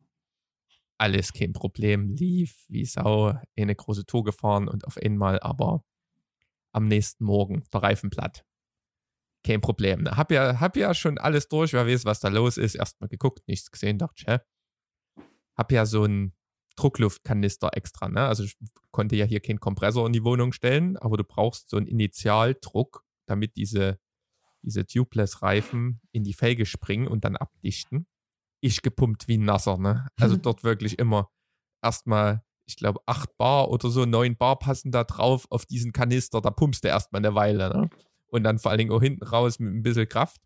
[1.04, 5.84] alles kein Problem, lief wie Sau, eine große Tour gefahren und auf einmal aber
[6.72, 8.46] am nächsten Morgen der Reifen platt.
[9.46, 10.08] Kein Problem.
[10.10, 12.76] Hab ja, hab ja schon alles durch, wer weiß, was da los ist.
[12.76, 14.40] Erstmal geguckt, nichts gesehen, dachte ich, hä?
[15.58, 16.34] Hab ja so ein
[16.78, 18.08] Druckluftkanister extra.
[18.08, 18.22] Ne?
[18.22, 18.56] Also ich
[18.92, 23.04] konnte ja hier keinen Kompressor in die Wohnung stellen, aber du brauchst so einen Initialdruck,
[23.28, 24.00] damit diese,
[24.64, 28.08] diese Tubeless-Reifen in die Felge springen und dann abdichten.
[28.62, 29.78] Ich gepumpt wie ein Nasser.
[29.78, 30.08] Ne?
[30.16, 31.30] Also dort wirklich immer
[31.84, 36.42] erstmal, ich glaube, 8 Bar oder so, 9 Bar passen da drauf auf diesen Kanister.
[36.42, 37.70] Da pumpst du erstmal eine Weile.
[37.70, 37.90] Ne?
[38.28, 40.42] Und dann vor allen Dingen auch hinten raus mit ein bisschen Kraft.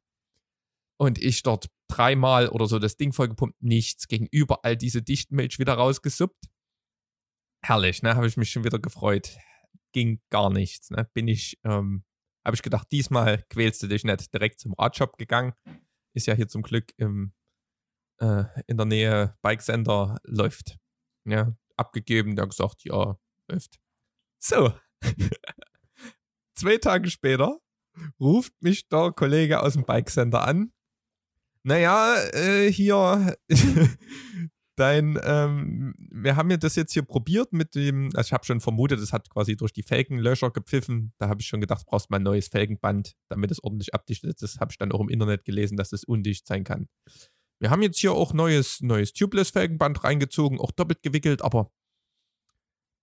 [0.97, 4.07] Und ich dort dreimal oder so das Ding vollgepumpt, nichts.
[4.07, 6.49] Gegenüber all diese Dichtmilch wieder rausgesuppt.
[7.61, 8.15] Herrlich, ne?
[8.15, 9.37] Habe ich mich schon wieder gefreut.
[9.93, 11.09] Ging gar nichts, ne?
[11.13, 12.03] Bin ich, ähm,
[12.47, 15.53] habe ich gedacht, diesmal quälst du dich nicht direkt zum Radshop gegangen.
[16.13, 17.33] Ist ja hier zum Glück im,
[18.19, 20.77] äh, in der Nähe Bike Center läuft.
[21.25, 23.79] Ja, abgegeben, der hat gesagt, ja, läuft.
[24.39, 24.73] So.
[26.55, 27.59] Zwei Tage später
[28.19, 30.71] ruft mich der Kollege aus dem Bike Center an
[31.67, 33.35] naja, äh, hier,
[34.77, 38.61] dein, ähm, wir haben ja das jetzt hier probiert mit dem, also ich habe schon
[38.61, 41.13] vermutet, es hat quasi durch die Felgenlöcher gepfiffen.
[41.17, 44.41] Da habe ich schon gedacht, brauchst mal ein neues Felgenband, damit es ordentlich abdichtet.
[44.41, 46.87] Das habe ich dann auch im Internet gelesen, dass das undicht sein kann.
[47.59, 51.71] Wir haben jetzt hier auch neues, neues Tubeless-Felgenband reingezogen, auch doppelt gewickelt, aber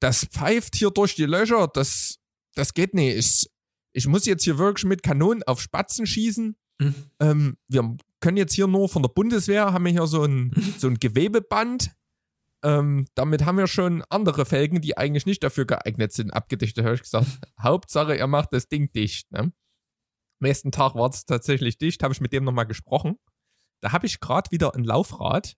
[0.00, 2.20] das pfeift hier durch die Löcher, das,
[2.54, 3.16] das geht nicht.
[3.16, 3.50] Ich,
[3.92, 6.56] ich muss jetzt hier wirklich mit Kanonen auf Spatzen schießen.
[6.78, 6.94] Mhm.
[7.20, 10.88] Ähm, wir können jetzt hier nur von der Bundeswehr, haben wir hier so ein, so
[10.88, 11.94] ein Gewebeband.
[12.64, 16.82] Ähm, damit haben wir schon andere Felgen, die eigentlich nicht dafür geeignet sind, abgedichtet.
[16.82, 17.26] Da habe ich gesagt,
[17.60, 19.30] Hauptsache, er macht das Ding dicht.
[19.30, 19.52] Ne?
[20.40, 23.18] Nächsten Tag war es tatsächlich dicht, habe ich mit dem nochmal gesprochen.
[23.82, 25.56] Da habe ich gerade wieder ein Laufrad,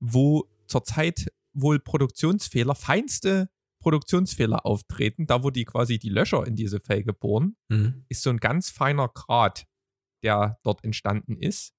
[0.00, 3.50] wo zurzeit wohl Produktionsfehler, feinste
[3.82, 5.26] Produktionsfehler auftreten.
[5.26, 8.04] Da, wo die quasi die Löcher in diese Felge bohren, mhm.
[8.08, 9.66] ist so ein ganz feiner Grat,
[10.22, 11.74] der dort entstanden ist.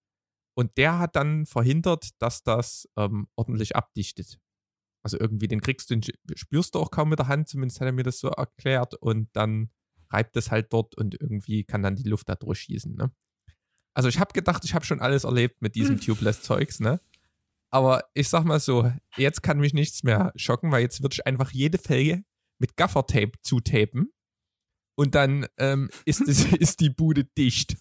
[0.54, 4.40] Und der hat dann verhindert, dass das ähm, ordentlich abdichtet.
[5.04, 7.88] Also irgendwie den kriegst du, den spürst du auch kaum mit der Hand, zumindest hat
[7.88, 8.96] er mir das so erklärt.
[8.96, 9.72] Und dann
[10.12, 12.94] reibt es halt dort und irgendwie kann dann die Luft da durchschießen.
[12.94, 13.12] Ne?
[13.94, 17.00] Also ich habe gedacht, ich habe schon alles erlebt mit diesem Tubeless-Zeugs, ne?
[17.74, 21.26] Aber ich sag mal so, jetzt kann mich nichts mehr schocken, weil jetzt würde ich
[21.26, 22.24] einfach jede Felge
[22.60, 24.12] mit Gaffertape zutapen
[24.98, 27.78] und dann ähm, ist, es, ist die Bude dicht.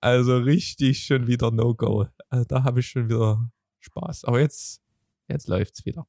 [0.00, 2.06] Also richtig schon wieder No-Go.
[2.28, 4.24] Also da habe ich schon wieder Spaß.
[4.24, 4.80] Aber jetzt,
[5.28, 6.06] jetzt läuft's wieder.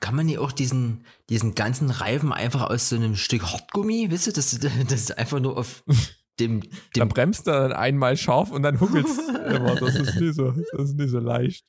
[0.00, 4.26] Kann man nicht auch diesen, diesen ganzen Reifen einfach aus so einem Stück Hartgummi, wisst
[4.26, 5.84] ihr, das, das ist einfach nur auf
[6.40, 9.74] dem, dem Dann bremst er dann einmal scharf und dann huckelt's immer.
[9.76, 11.66] Das ist nicht so, das ist nicht so leicht.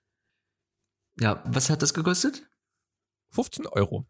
[1.19, 2.47] Ja, was hat das gekostet?
[3.32, 4.08] 15 Euro.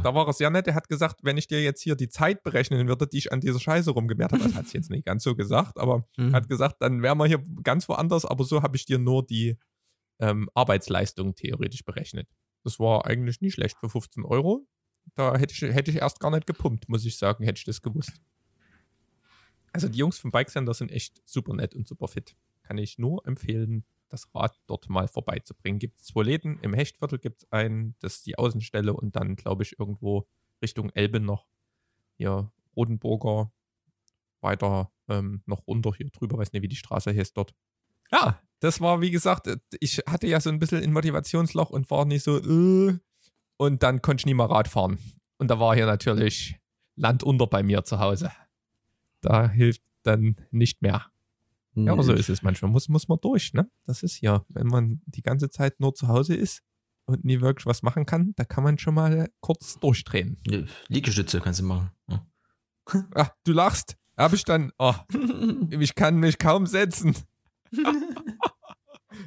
[0.00, 0.66] Da war er sehr nett.
[0.66, 3.40] Er hat gesagt, wenn ich dir jetzt hier die Zeit berechnen würde, die ich an
[3.40, 6.34] dieser Scheiße rumgemehrt habe, das hat es jetzt nicht ganz so gesagt, aber mhm.
[6.34, 9.58] hat gesagt, dann wären wir hier ganz woanders, aber so habe ich dir nur die
[10.20, 12.28] ähm, Arbeitsleistung theoretisch berechnet.
[12.64, 14.66] Das war eigentlich nicht schlecht für 15 Euro.
[15.14, 17.82] Da hätte ich, hätte ich erst gar nicht gepumpt, muss ich sagen, hätte ich das
[17.82, 18.20] gewusst.
[19.72, 22.36] Also die Jungs vom Bike Center sind echt super nett und super fit.
[22.62, 25.78] Kann ich nur empfehlen, das Rad dort mal vorbeizubringen.
[25.78, 26.58] Gibt es zwei Läden.
[26.60, 30.26] Im Hechtviertel gibt es einen, das ist die Außenstelle und dann, glaube ich, irgendwo
[30.60, 31.46] Richtung Elbe noch.
[32.18, 33.50] Hier Rodenburger,
[34.40, 37.54] weiter ähm, noch runter hier drüber, weiß nicht, wie die Straße heißt dort.
[38.10, 41.90] Ja, das war, wie gesagt, äh, ich hatte ja so ein bisschen ein Motivationsloch und
[41.90, 42.98] war nicht so, äh,
[43.56, 44.98] und dann konnte ich nie mal Rad fahren.
[45.38, 46.56] Und da war hier natürlich
[46.96, 48.30] Land unter bei mir zu Hause.
[49.20, 51.11] Da hilft dann nicht mehr.
[51.74, 52.70] Ja, aber so ist es manchmal.
[52.70, 53.70] Muss, muss man durch, ne?
[53.86, 56.62] Das ist ja, wenn man die ganze Zeit nur zu Hause ist
[57.06, 60.38] und nie wirklich was machen kann, da kann man schon mal kurz durchdrehen.
[60.88, 61.90] Liegestütze kannst du machen.
[62.08, 62.26] Ja.
[63.14, 63.96] Ach, du lachst.
[64.16, 64.94] Hab ich dann, oh,
[65.70, 67.16] ich kann mich kaum setzen.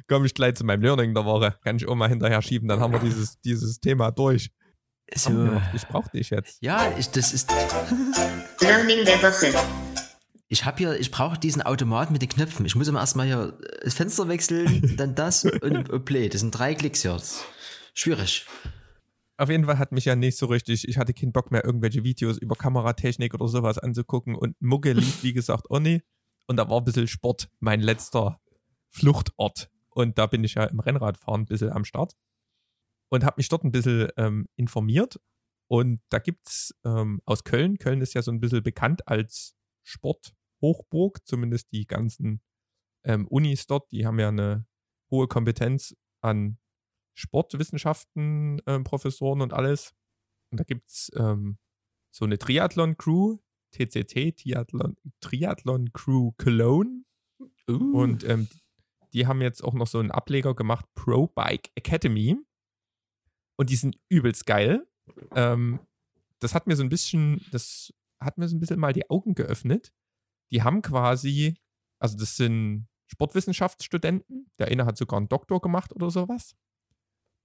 [0.08, 1.56] Komme ich gleich zu meinem Learning der Woche.
[1.62, 4.50] Kann ich auch mal hinterher schieben, dann haben wir dieses, dieses Thema durch.
[5.14, 5.60] So.
[5.74, 6.60] Ich brauche dich jetzt.
[6.60, 7.50] Ja, ich, das ist.
[8.60, 9.85] Learning der Woche
[10.48, 12.66] ich habe hier, ich brauche diesen Automat mit den Knöpfen.
[12.66, 16.28] Ich muss immer erstmal hier das Fenster wechseln, dann das und Play.
[16.28, 17.20] Das sind drei Klicks hier.
[17.94, 18.46] schwierig.
[19.38, 22.04] Auf jeden Fall hat mich ja nicht so richtig, ich hatte keinen Bock mehr, irgendwelche
[22.04, 26.02] Videos über Kameratechnik oder sowas anzugucken und Mucke lief, wie gesagt, auch nie.
[26.46, 28.40] Und da war ein bisschen Sport mein letzter
[28.88, 29.70] Fluchtort.
[29.90, 32.14] Und da bin ich ja im Rennradfahren ein bisschen am Start
[33.08, 35.20] und habe mich dort ein bisschen ähm, informiert.
[35.68, 39.56] Und da gibt es ähm, aus Köln, Köln ist ja so ein bisschen bekannt als
[39.86, 42.42] Sporthochburg, zumindest die ganzen
[43.04, 44.66] ähm, Unis dort, die haben ja eine
[45.10, 46.58] hohe Kompetenz an
[47.14, 49.94] Sportwissenschaften, ähm, Professoren und alles.
[50.50, 51.58] Und da gibt es ähm,
[52.10, 53.38] so eine Triathlon-Crew,
[53.72, 57.04] TCT, Triathlon, Triathlon Crew Cologne.
[57.68, 57.98] Uh.
[57.98, 58.48] Und ähm,
[59.12, 62.36] die haben jetzt auch noch so einen Ableger gemacht, Pro Bike Academy.
[63.56, 64.86] Und die sind übelst geil.
[65.34, 65.80] Ähm,
[66.40, 69.34] das hat mir so ein bisschen, das hat mir so ein bisschen mal die Augen
[69.34, 69.92] geöffnet.
[70.52, 71.58] Die haben quasi,
[72.00, 74.50] also das sind Sportwissenschaftsstudenten.
[74.58, 76.56] Der eine hat sogar einen Doktor gemacht oder sowas.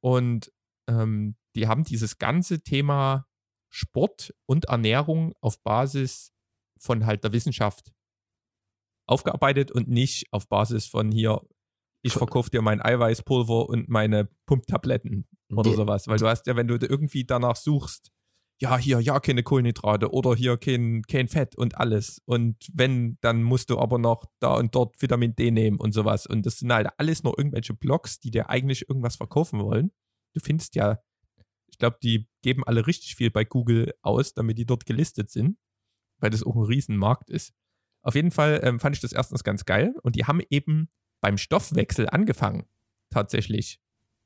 [0.04, 0.52] Und
[0.90, 3.28] ähm, die haben dieses ganze Thema
[3.74, 6.34] Sport und Ernährung auf Basis
[6.80, 7.94] von halt der Wissenschaft
[9.08, 11.42] aufgearbeitet und nicht auf Basis von hier,
[12.04, 16.08] ich verkaufe dir mein Eiweißpulver und meine Pumptabletten oder Die- sowas.
[16.08, 18.12] Weil du hast ja, wenn du irgendwie danach suchst,
[18.62, 22.22] ja, hier, ja, keine Kohlenhydrate oder hier kein, kein Fett und alles.
[22.26, 26.28] Und wenn, dann musst du aber noch da und dort Vitamin D nehmen und sowas.
[26.28, 29.92] Und das sind halt alles nur irgendwelche Blogs, die dir eigentlich irgendwas verkaufen wollen.
[30.34, 31.00] Du findest ja,
[31.72, 35.58] ich glaube, die geben alle richtig viel bei Google aus, damit die dort gelistet sind,
[36.20, 37.54] weil das auch ein Riesenmarkt ist.
[38.04, 41.40] Auf jeden Fall ähm, fand ich das erstens ganz geil und die haben eben beim
[41.40, 42.68] Stoffwechsel angefangen,
[43.10, 43.80] tatsächlich.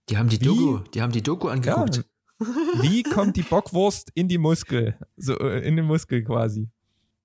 [0.09, 0.45] Die haben die Wie?
[0.45, 2.05] Doku, die haben die Doku angeguckt.
[2.39, 4.97] Wie kommt die Bockwurst in die Muskel?
[5.15, 6.69] So, äh, in den Muskel quasi.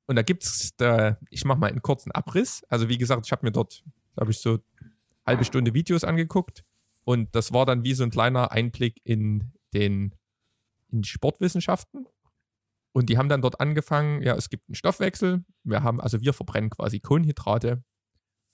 [0.07, 2.62] Und da gibt's da, ich mache mal einen kurzen Abriss.
[2.68, 3.85] Also wie gesagt, ich habe mir dort,
[4.16, 4.59] glaube ich, so
[5.27, 6.64] halbe Stunde Videos angeguckt.
[7.05, 10.14] Und das war dann wie so ein kleiner Einblick in den
[10.92, 12.09] in die Sportwissenschaften.
[12.92, 15.44] Und die haben dann dort angefangen, ja, es gibt einen Stoffwechsel.
[15.62, 17.85] Wir haben, also wir verbrennen quasi Kohlenhydrate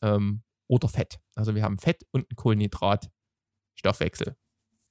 [0.03, 1.19] ähm, oder Fett.
[1.35, 4.37] Also wir haben Fett und einen Kohlenhydrat-Stoffwechsel.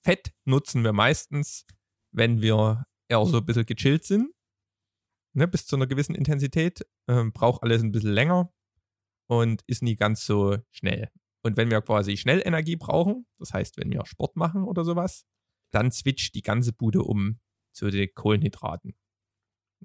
[0.05, 1.65] Fett nutzen wir meistens,
[2.11, 4.31] wenn wir eher so ein bisschen gechillt sind.
[5.33, 6.85] Ne, bis zu einer gewissen Intensität.
[7.09, 8.53] Ähm, braucht alles ein bisschen länger
[9.27, 11.09] und ist nie ganz so schnell.
[11.43, 15.25] Und wenn wir quasi schnell Energie brauchen, das heißt, wenn wir Sport machen oder sowas,
[15.71, 17.39] dann switcht die ganze Bude um
[17.73, 18.95] zu den Kohlenhydraten.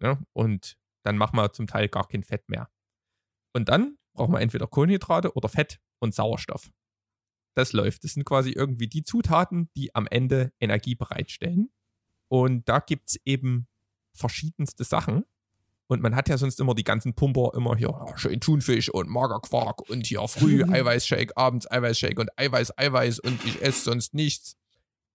[0.01, 2.71] Ja, und dann machen wir zum Teil gar kein Fett mehr.
[3.55, 6.71] Und dann brauchen wir entweder Kohlenhydrate oder Fett und Sauerstoff.
[7.61, 8.05] Das läuft.
[8.05, 11.71] Das sind quasi irgendwie die Zutaten, die am Ende Energie bereitstellen.
[12.29, 13.69] Und da gibt es eben
[14.15, 15.27] verschiedenste Sachen.
[15.87, 19.11] Und man hat ja sonst immer die ganzen Pumper, immer hier oh, schön Thunfisch und
[19.11, 24.57] Magerquark und hier früh Eiweißshake, abends Eiweißshake und Eiweiß, Eiweiß und ich esse sonst nichts.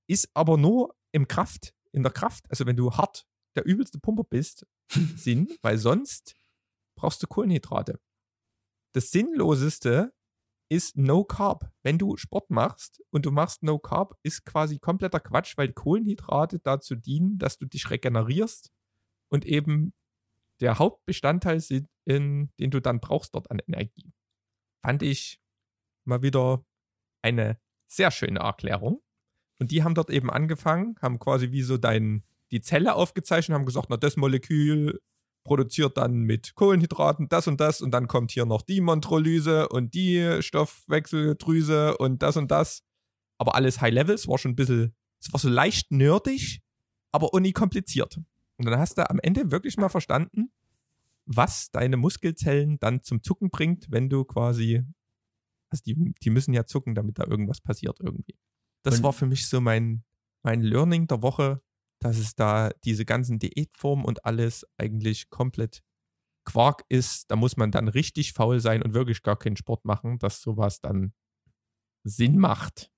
[0.06, 4.24] Ist aber nur im Kraft, in der Kraft, also wenn du hart der übelste Pumper
[4.24, 4.68] bist,
[5.16, 6.36] Sinn, weil sonst
[6.96, 8.00] brauchst du Kohlenhydrate.
[8.92, 10.14] Das Sinnloseste
[10.70, 11.72] ist No Carb.
[11.84, 16.60] Wenn du Sport machst und du machst No Carb, ist quasi kompletter Quatsch, weil Kohlenhydrate
[16.60, 18.72] dazu dienen, dass du dich regenerierst
[19.30, 19.94] und eben
[20.62, 24.14] der Hauptbestandteil sind, in, den du dann brauchst dort an Energie.
[24.82, 25.40] Fand ich
[26.06, 26.66] mal wieder
[27.22, 29.02] eine sehr schöne Erklärung.
[29.60, 33.66] Und die haben dort eben angefangen, haben quasi wie so dein, die Zelle aufgezeichnet, haben
[33.66, 35.02] gesagt, na, das Molekül
[35.46, 39.94] produziert dann mit Kohlenhydraten das und das und dann kommt hier noch die Montrolyse und
[39.94, 42.84] die Stoffwechseldrüse und das und das.
[43.38, 46.62] Aber alles High Level, es war schon ein bisschen, es war so leicht nerdig,
[47.12, 48.18] aber uni kompliziert.
[48.58, 50.52] Und dann hast du am Ende wirklich mal verstanden,
[51.26, 54.84] was deine Muskelzellen dann zum Zucken bringt, wenn du quasi,
[55.70, 58.36] also die, die müssen ja zucken, damit da irgendwas passiert irgendwie.
[58.84, 60.04] Das Und- war für mich so mein,
[60.44, 61.62] mein Learning der Woche,
[62.06, 65.82] dass es da diese ganzen Diätformen und alles eigentlich komplett
[66.46, 67.32] Quark ist.
[67.32, 70.82] Da muss man dann richtig faul sein und wirklich gar keinen Sport machen, dass sowas
[70.82, 71.14] dann
[72.04, 72.92] Sinn macht.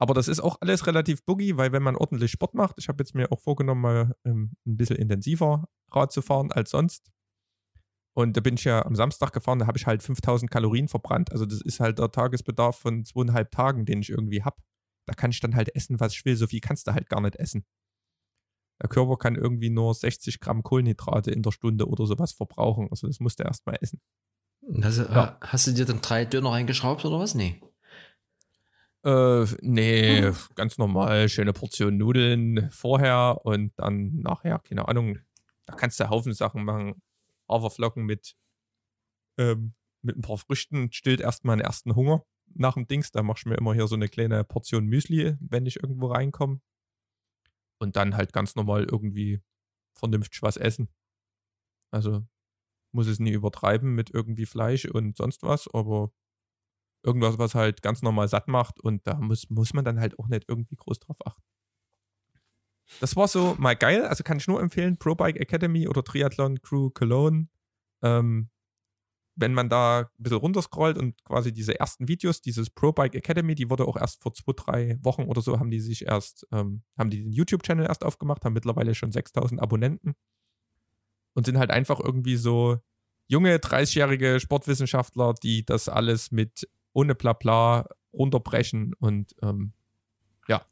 [0.00, 3.00] Aber das ist auch alles relativ boogie, weil wenn man ordentlich Sport macht, ich habe
[3.00, 7.12] jetzt mir auch vorgenommen, mal ähm, ein bisschen intensiver Rad zu fahren als sonst.
[8.12, 11.30] Und da bin ich ja am Samstag gefahren, da habe ich halt 5000 Kalorien verbrannt.
[11.30, 14.56] Also das ist halt der Tagesbedarf von zweieinhalb Tagen, den ich irgendwie habe.
[15.06, 16.34] Da kann ich dann halt essen, was ich will.
[16.34, 17.64] So viel kannst du halt gar nicht essen.
[18.82, 22.88] Der Körper kann irgendwie nur 60 Gramm Kohlenhydrate in der Stunde oder sowas verbrauchen.
[22.90, 24.00] Also das musst du erstmal essen.
[24.82, 25.38] Hast, du- Ja.
[25.40, 27.34] hast du dir dann drei Döner reingeschraubt oder was?
[27.34, 27.60] Nee.
[29.04, 35.18] Äh, nee, ganz normal, schöne Portion Nudeln vorher und dann nachher, keine Ahnung.
[35.66, 37.00] Da kannst du Haufen Sachen machen.
[37.48, 38.34] Haferflocken mit,
[39.38, 43.12] ähm, mit ein paar Früchten, stillt erstmal den ersten Hunger nach dem Dings.
[43.12, 46.60] Da mach ich mir immer hier so eine kleine Portion Müsli, wenn ich irgendwo reinkomme.
[47.78, 49.40] Und dann halt ganz normal irgendwie
[49.94, 50.88] vernünftig was essen.
[51.90, 52.26] Also
[52.92, 56.12] muss es nie übertreiben mit irgendwie Fleisch und sonst was, aber
[57.02, 60.28] irgendwas, was halt ganz normal satt macht und da muss, muss man dann halt auch
[60.28, 61.42] nicht irgendwie groß drauf achten.
[63.00, 66.60] Das war so mal geil, also kann ich nur empfehlen, Pro Bike Academy oder Triathlon
[66.62, 67.48] Crew Cologne.
[68.02, 68.50] Ähm,
[69.36, 73.54] wenn man da ein bisschen runterscrollt und quasi diese ersten Videos, dieses Pro Bike Academy,
[73.54, 76.82] die wurde auch erst vor zwei, drei Wochen oder so, haben die sich erst, ähm,
[76.96, 80.14] haben die den YouTube-Channel erst aufgemacht, haben mittlerweile schon 6000 Abonnenten
[81.34, 82.78] und sind halt einfach irgendwie so
[83.28, 89.74] junge, 30-jährige Sportwissenschaftler, die das alles mit ohne Blabla runterbrechen und ähm,
[90.48, 90.64] ja,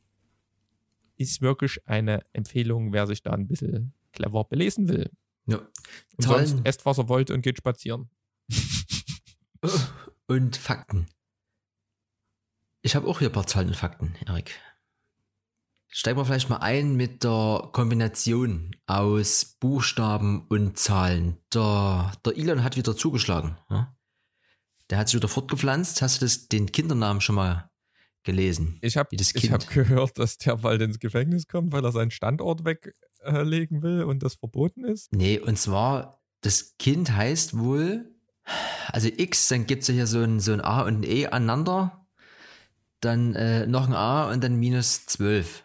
[1.17, 5.11] ist wirklich eine Empfehlung, wer sich da ein bisschen clever belesen will.
[5.47, 5.59] Ja.
[5.59, 6.47] Und Zahlen.
[6.47, 8.09] sonst esst, was er wollt und geht spazieren.
[10.27, 11.07] Und Fakten.
[12.83, 14.61] Ich habe auch hier ein paar Zahlen und Fakten, Erik.
[15.89, 21.39] Steigen wir vielleicht mal ein mit der Kombination aus Buchstaben und Zahlen.
[21.55, 23.57] Der, der Elon hat wieder zugeschlagen.
[23.71, 23.97] Ja?
[24.91, 26.03] Der hat sich wieder fortgepflanzt.
[26.03, 27.71] Hast du das, den Kindernamen schon mal
[28.25, 28.79] gelesen?
[28.83, 33.83] Ich habe hab gehört, dass der bald ins Gefängnis kommt, weil er seinen Standort weglegen
[33.83, 35.13] will und das verboten ist.
[35.13, 38.14] Nee, und zwar, das Kind heißt wohl,
[38.89, 41.27] also X, dann gibt es ja hier so ein, so ein A und ein E
[41.27, 42.07] aneinander,
[43.01, 45.65] dann äh, noch ein A und dann minus 12.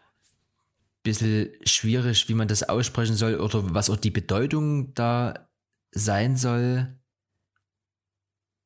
[1.04, 5.50] Bisschen schwierig, wie man das aussprechen soll oder was auch die Bedeutung da
[5.92, 7.00] sein soll.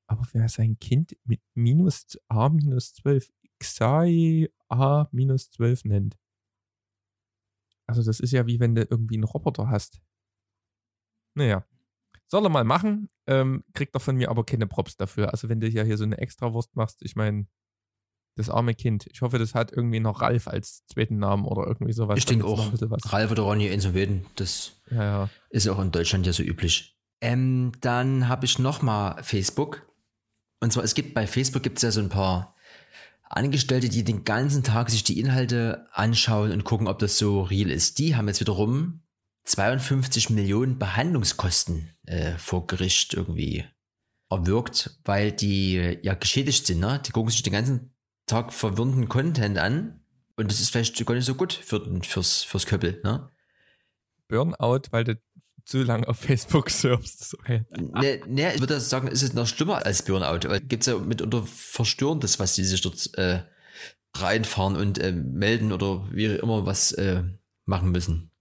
[0.08, 6.18] Aber wer sein Kind mit minus A minus 12 Xai A minus 12 nennt.
[7.86, 10.02] Also das ist ja wie wenn du irgendwie einen Roboter hast.
[11.36, 11.66] Naja.
[12.34, 15.30] Soll er mal machen, ähm, kriegt er von mir aber keine Props dafür.
[15.34, 17.46] Also wenn du ja hier so eine Extrawurst machst, ich meine,
[18.36, 19.06] das arme Kind.
[19.14, 22.18] Ich hoffe, das hat irgendwie noch Ralf als zweiten Namen oder irgendwie sowas.
[22.18, 22.72] Ich denke auch.
[23.14, 25.30] Ralf oder Ronny Insolveden, das Ja, ja.
[25.52, 26.98] Ist auch in Deutschland ja so üblich.
[27.22, 29.88] Ähm, dann habe ich noch mal Facebook.
[30.60, 32.56] Und zwar, es gibt bei Facebook gibt es ja so ein paar
[33.30, 37.70] Angestellte, die den ganzen Tag sich die Inhalte anschauen und gucken, ob das so real
[37.70, 38.00] ist.
[38.00, 39.03] Die haben jetzt wiederum
[39.44, 43.66] 52 Millionen Behandlungskosten äh, vor Gericht irgendwie
[44.30, 46.80] erwirkt, weil die ja geschädigt sind.
[46.80, 47.02] Ne?
[47.06, 47.94] Die gucken sich den ganzen
[48.26, 50.00] Tag verwirrenden Content an.
[50.36, 53.02] Und das ist vielleicht gar nicht so gut für, fürs, fürs Köppel.
[53.04, 53.30] Ne?
[54.28, 55.22] Burnout, weil du
[55.66, 57.38] zu lange auf Facebook surfst.
[57.48, 60.98] Ne, ne, ich würde sagen, ist es noch schlimmer als Burnout, weil gibt es ja
[60.98, 63.44] mitunter Verstörendes, was die sich dort äh,
[64.16, 67.24] reinfahren und äh, melden oder wie immer was äh,
[67.66, 68.33] machen müssen.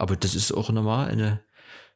[0.00, 1.42] Aber das ist auch normal eine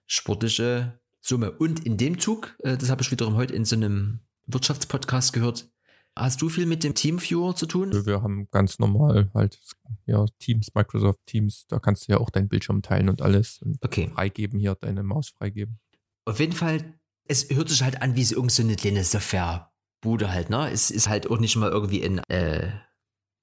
[0.07, 1.53] sportliche Summe.
[1.53, 5.71] Und in dem Zug, äh, das habe ich wiederum heute in so einem Wirtschaftspodcast gehört,
[6.15, 8.05] hast du viel mit dem Teamviewer zu tun?
[8.05, 9.59] Wir haben ganz normal halt
[10.05, 13.79] ja Teams, Microsoft Teams, da kannst du ja auch deinen Bildschirm teilen und alles und
[13.83, 14.11] Okay.
[14.15, 15.79] freigeben hier, deine Maus freigeben.
[16.27, 20.71] Auf jeden Fall, es hört sich halt an wie so irgendeine kleine Softwarebude halt, ne?
[20.71, 22.71] Es ist halt auch nicht mal irgendwie in äh,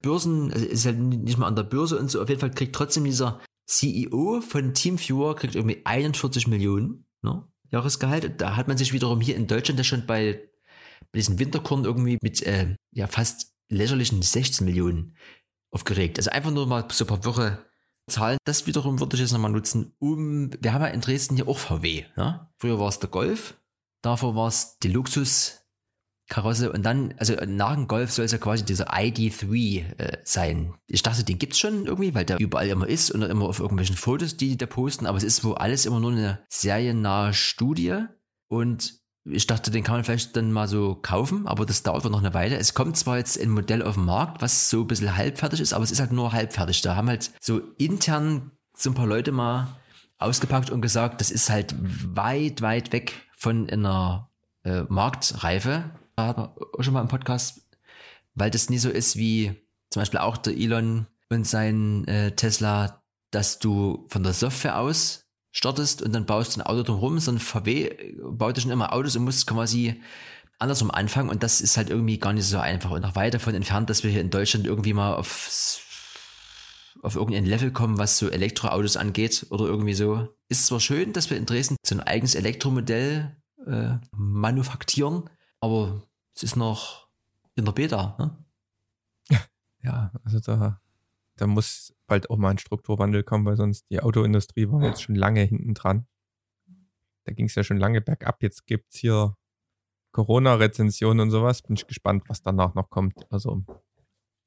[0.02, 2.22] Börsen, also ist halt nicht mal an der Börse und so.
[2.22, 3.40] Auf jeden Fall kriegt trotzdem dieser
[3.72, 7.46] CEO von TeamViewer kriegt irgendwie 41 Millionen, ne?
[7.70, 8.38] Jahresgehalt.
[8.40, 10.42] Da hat man sich wiederum hier in Deutschland ja schon bei,
[11.10, 15.16] bei diesen Winterkorn irgendwie mit äh, ja fast lächerlichen 16 Millionen
[15.70, 16.18] aufgeregt.
[16.18, 17.64] Also einfach nur mal so ein paar Woche
[18.10, 18.36] Zahlen.
[18.44, 21.58] Das wiederum würde ich jetzt nochmal nutzen, um, wir haben ja in Dresden hier auch
[21.58, 22.04] VW.
[22.16, 22.48] Ne?
[22.58, 23.58] Früher war es der Golf,
[24.02, 24.88] davor war es die
[26.32, 30.74] Luxuskarosse und dann, also nach dem Golf soll es ja quasi dieser ID3 äh, sein.
[30.86, 33.96] Ich dachte, den gibt's schon irgendwie, weil der überall immer ist und immer auf irgendwelchen
[33.96, 38.04] Fotos, die die da posten, aber es ist wohl alles immer nur eine seriennahe Studie
[38.48, 42.10] und ich dachte, den kann man vielleicht dann mal so kaufen, aber das dauert wohl
[42.10, 42.56] noch eine Weile.
[42.56, 45.72] Es kommt zwar jetzt ein Modell auf den Markt, was so ein bisschen halbfertig ist,
[45.72, 46.82] aber es ist halt nur halbfertig.
[46.82, 49.68] Da haben halt so intern so ein paar Leute mal
[50.18, 54.28] ausgepackt und gesagt, das ist halt weit, weit weg von einer
[54.64, 55.84] äh, Marktreife.
[56.16, 57.62] Hat schon mal im Podcast,
[58.34, 59.54] weil das nie so ist wie
[59.90, 65.26] zum Beispiel auch der Elon und sein äh, Tesla, dass du von der Software aus
[65.52, 69.24] startest und dann baust du ein Auto drumherum, sondern VW baut schon immer Autos und
[69.24, 70.00] muss quasi
[70.58, 73.54] andersrum anfangen und das ist halt irgendwie gar nicht so einfach und noch weit davon
[73.54, 75.80] entfernt, dass wir hier in Deutschland irgendwie mal auf,
[77.02, 80.28] auf irgendein Level kommen, was so Elektroautos angeht oder irgendwie so.
[80.48, 85.28] Ist zwar schön, dass wir in Dresden so ein eigenes Elektromodell äh, manufaktieren,
[85.62, 86.02] aber
[86.34, 87.08] es ist noch
[87.54, 88.16] in der Beta.
[88.18, 89.38] Ne?
[89.82, 90.80] Ja, also da,
[91.36, 95.14] da muss bald auch mal ein Strukturwandel kommen, weil sonst die Autoindustrie war jetzt schon
[95.14, 96.06] lange hinten dran.
[97.24, 98.42] Da ging es ja schon lange bergab.
[98.42, 99.36] Jetzt gibt's hier
[100.10, 101.62] Corona-Rezensionen und sowas.
[101.62, 103.30] Bin ich gespannt, was danach noch kommt.
[103.32, 103.64] Also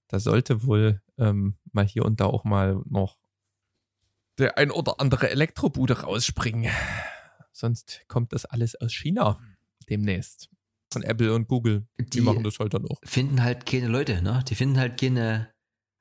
[0.09, 3.17] da sollte wohl ähm, mal hier und da auch mal noch
[4.37, 6.71] der ein oder andere Elektrobude rausspringen.
[7.53, 9.39] Sonst kommt das alles aus China
[9.89, 10.49] demnächst.
[10.95, 11.87] Von Apple und Google.
[11.99, 12.99] Die, Die- machen das halt dann auch.
[13.03, 14.43] finden halt keine Leute, ne?
[14.47, 15.53] Die finden halt keine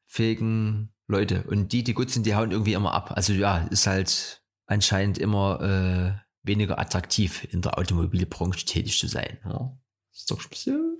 [0.06, 1.42] fähigen Leute.
[1.44, 3.12] Und die, die gut sind, die hauen irgendwie immer ab.
[3.16, 6.12] Also ja, ist halt anscheinend immer äh,
[6.46, 9.38] weniger attraktiv in der Automobilbranche tätig zu sein.
[9.44, 9.76] Ja?
[10.12, 10.96] Ist doch speziell.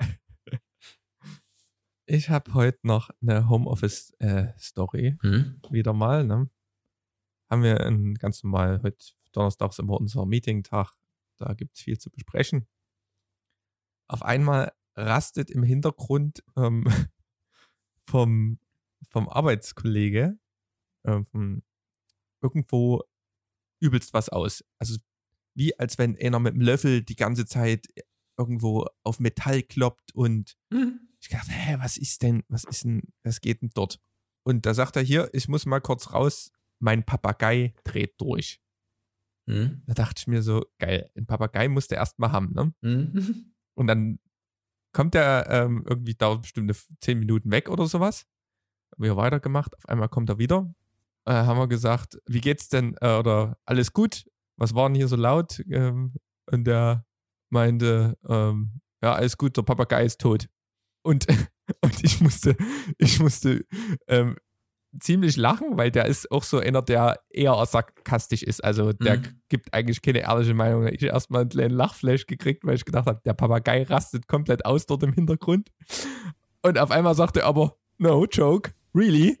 [2.06, 5.16] Ich habe heute noch eine Homeoffice-Story.
[5.22, 5.60] Hm?
[5.70, 6.50] wieder mal, ne?
[7.48, 8.96] Haben wir ein ganz normal, heute
[9.32, 10.92] Donnerstag ist immer unser Meeting-Tag,
[11.36, 12.66] da gibt es viel zu besprechen.
[14.10, 16.84] Auf einmal rastet im Hintergrund ähm,
[18.08, 18.58] vom,
[19.10, 20.36] vom Arbeitskollege
[21.04, 21.62] ähm,
[22.42, 23.02] irgendwo
[23.80, 24.64] übelst was aus.
[24.78, 24.98] Also
[25.54, 27.86] wie als wenn einer mit dem Löffel die ganze Zeit
[28.36, 31.08] irgendwo auf Metall kloppt und Mhm.
[31.20, 34.00] ich dachte, hä, was ist denn, was ist denn, was geht denn dort?
[34.44, 36.50] Und da sagt er hier, ich muss mal kurz raus,
[36.80, 38.60] mein Papagei dreht durch.
[39.46, 39.82] Mhm.
[39.86, 42.74] Da dachte ich mir so, geil, ein Papagei musst du erst mal haben, ne?
[42.80, 43.12] Mhm.
[43.80, 44.18] Und dann
[44.92, 46.70] kommt er ähm, irgendwie, dauert bestimmt
[47.00, 48.26] zehn Minuten weg oder sowas.
[48.92, 49.74] Haben wir weitergemacht.
[49.74, 50.70] Auf einmal kommt er wieder.
[51.24, 52.94] Äh, haben wir gesagt, wie geht's denn?
[53.00, 54.26] Äh, oder alles gut?
[54.58, 55.62] Was war denn hier so laut?
[55.70, 56.12] Ähm,
[56.44, 57.06] und der
[57.48, 60.50] meinte, ähm, ja, alles gut, der Papagei ist tot.
[61.02, 61.26] Und,
[61.80, 62.58] und ich musste,
[62.98, 63.64] ich musste
[64.08, 64.36] ähm,
[64.98, 68.64] ziemlich lachen, weil der ist auch so einer, der eher sarkastisch ist.
[68.64, 69.40] Also der Mhm.
[69.48, 70.86] gibt eigentlich keine ehrliche Meinung.
[70.88, 74.64] Ich habe erstmal einen kleinen Lachflash gekriegt, weil ich gedacht habe, der Papagei rastet komplett
[74.64, 75.68] aus dort im Hintergrund.
[76.62, 79.38] Und auf einmal sagte er aber, no joke, really,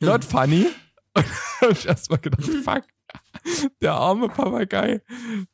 [0.00, 0.66] not funny.
[1.16, 1.24] Und
[1.60, 2.82] hab ich erstmal gedacht, fuck,
[3.80, 5.00] der arme Papagei,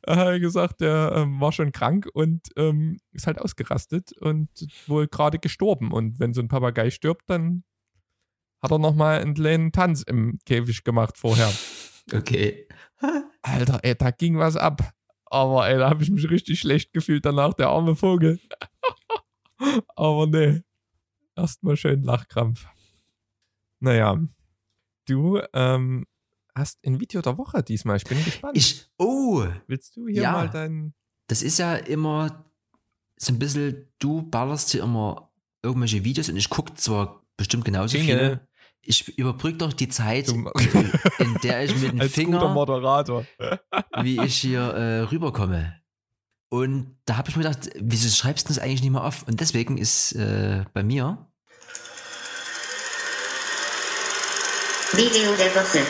[0.01, 4.49] äh, gesagt, der ähm, war schon krank und ähm, ist halt ausgerastet und
[4.87, 5.91] wohl gerade gestorben.
[5.91, 7.63] Und wenn so ein Papagei stirbt, dann
[8.61, 11.51] hat er nochmal einen kleinen Tanz im Käfig gemacht vorher.
[12.13, 12.67] Okay.
[13.43, 14.91] Alter, ey, da ging was ab.
[15.27, 18.39] Aber ey, da habe ich mich richtig schlecht gefühlt danach, der arme Vogel.
[19.95, 20.61] Aber nee,
[21.35, 22.65] erstmal schön Lachkrampf.
[23.79, 24.19] Naja,
[25.05, 26.05] du ähm,
[26.55, 27.97] hast ein Video der Woche diesmal.
[27.97, 28.57] Ich bin gespannt.
[28.57, 30.31] Ich, oh, Willst du hier Ja.
[30.33, 30.93] mal dein.
[31.27, 32.43] das ist ja immer
[33.17, 35.31] so ein bisschen, du ballerst hier immer
[35.63, 38.17] irgendwelche Videos und ich gucke zwar bestimmt genauso Jingle.
[38.17, 38.47] viele.
[38.83, 43.25] Ich überbrücke doch die Zeit, in der ich mit dem als guter Finger, Moderator.
[44.01, 45.75] wie ich hier äh, rüberkomme.
[46.49, 49.23] Und da habe ich mir gedacht, wieso schreibst du das eigentlich nicht mehr auf?
[49.27, 51.31] Und deswegen ist äh, bei mir
[54.93, 55.85] Video der Woche.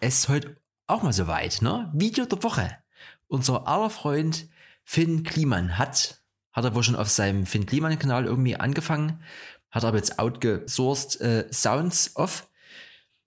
[0.00, 1.90] es ist heute auch mal soweit, ne?
[1.94, 2.76] Video der Woche.
[3.28, 4.48] Unser aller Freund
[4.84, 6.22] Finn Kliman hat,
[6.52, 9.22] hat er wohl schon auf seinem Finn Kliman Kanal irgendwie angefangen,
[9.70, 12.48] hat aber jetzt outgesourced äh, Sounds off,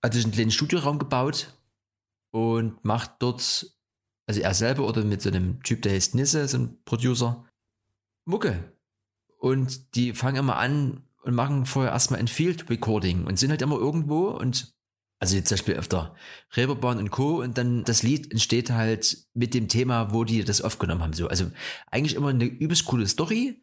[0.02, 1.56] also einen kleinen Studioraum gebaut
[2.30, 3.66] und macht dort,
[4.26, 7.48] also er selber oder mit so einem Typ, der heißt Nisse, so ein Producer,
[8.26, 8.72] Mucke.
[9.38, 13.62] Und die fangen immer an und machen vorher erstmal ein Field Recording und sind halt
[13.62, 14.74] immer irgendwo und
[15.24, 16.14] also jetzt zum Beispiel auf der
[16.54, 17.40] Reeperbahn und Co.
[17.40, 21.14] Und dann das Lied entsteht halt mit dem Thema, wo die das aufgenommen haben.
[21.14, 21.50] So, also
[21.90, 23.62] eigentlich immer eine übelst coole Story.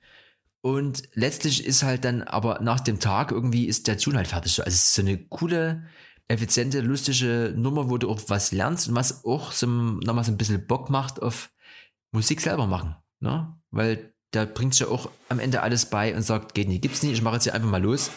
[0.62, 4.54] Und letztlich ist halt dann, aber nach dem Tag irgendwie ist der Tune halt fertig.
[4.54, 5.88] So, Also es ist so eine coole,
[6.28, 10.38] effiziente, lustige Nummer, wo du auch was lernst und was auch so nochmal so ein
[10.38, 11.52] bisschen Bock macht auf
[12.12, 12.96] Musik selber machen.
[13.20, 13.54] Ne?
[13.72, 17.14] Weil der bringt ja auch am Ende alles bei und sagt, geht nicht, gibt's nicht,
[17.14, 18.12] ich mache jetzt hier einfach mal los.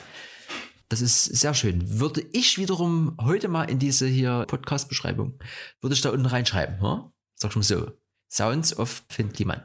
[0.88, 1.98] Das ist sehr schön.
[1.98, 5.38] Würde ich wiederum heute mal in diese hier Podcast-Beschreibung,
[5.80, 7.10] würde ich da unten reinschreiben, hm?
[7.34, 7.90] Sag schon so.
[8.30, 9.62] Sounds of Finn Kliman.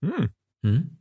[0.00, 0.30] Hm.
[0.62, 0.98] Hm?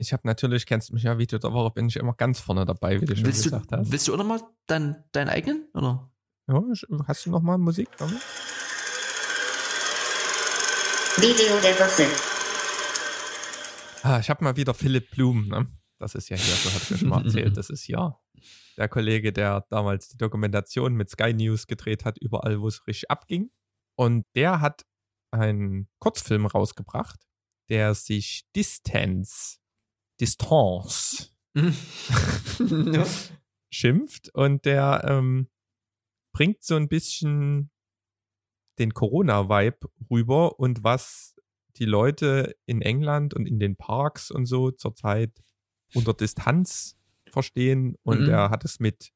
[0.00, 2.64] Ich habe natürlich, kennst du mich ja, Video der Woche bin ich immer ganz vorne
[2.64, 3.92] dabei, wie du schon Willst, du, gesagt hast.
[3.92, 5.68] willst du auch nochmal dein, deinen eigenen?
[5.74, 6.10] Oder?
[6.48, 6.62] Ja,
[7.06, 7.94] hast du noch mal Musik?
[7.98, 8.16] Dami?
[11.18, 12.06] Video der Woche.
[14.02, 15.70] Ah, ich habe mal wieder Philipp Blum, ne?
[15.98, 18.18] Das ist ja hier, so ich ja schon mal erzählt, das ist ja
[18.78, 23.10] der Kollege, der damals die Dokumentation mit Sky News gedreht hat, überall, wo es richtig
[23.10, 23.50] abging.
[23.96, 24.86] Und der hat
[25.30, 27.20] einen Kurzfilm rausgebracht,
[27.68, 29.60] der sich Distance,
[30.20, 33.06] Distance ja.
[33.72, 35.48] schimpft und der ähm,
[36.32, 37.70] bringt so ein bisschen
[38.78, 41.36] den Corona-Vibe rüber und was
[41.76, 45.32] die Leute in England und in den Parks und so zurzeit
[45.94, 46.96] unter Distanz
[47.30, 47.96] verstehen.
[48.02, 48.30] Und Mhm.
[48.30, 49.12] er hat es mit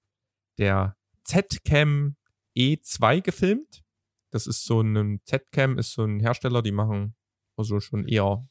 [0.58, 2.16] der Z-Cam
[2.56, 3.84] E2 gefilmt.
[4.30, 7.14] Das ist so ein Z-Cam, ist so ein Hersteller, die machen
[7.56, 8.46] also schon eher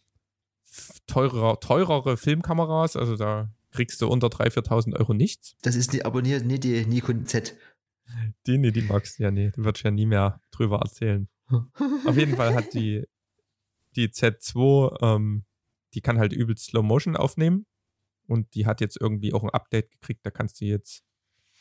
[1.08, 2.96] teurer, teurere Filmkameras.
[2.96, 5.56] Also da kriegst du unter 3.000, 4.000 Euro nichts.
[5.62, 7.56] Das ist nie, aber nie, nie die Nikon Z.
[8.46, 9.52] Die, nee, die magst du ja nie.
[9.52, 11.28] Die wird ja nie mehr drüber erzählen.
[12.06, 13.06] Auf jeden Fall hat die,
[13.96, 15.46] die Z2, ähm,
[15.94, 17.66] die kann halt übelst Slow Motion aufnehmen.
[18.28, 20.26] Und die hat jetzt irgendwie auch ein Update gekriegt.
[20.26, 21.04] Da kannst du jetzt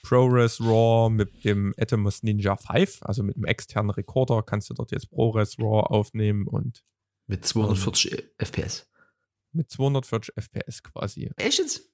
[0.03, 4.91] ProRes RAW mit dem Atomos Ninja 5, also mit einem externen Recorder, kannst du dort
[4.91, 6.85] jetzt ProRes RAW aufnehmen und
[7.27, 8.92] Mit 240 FPS.
[9.53, 11.31] Mit 240 FPS quasi.
[11.37, 11.93] Echt jetzt?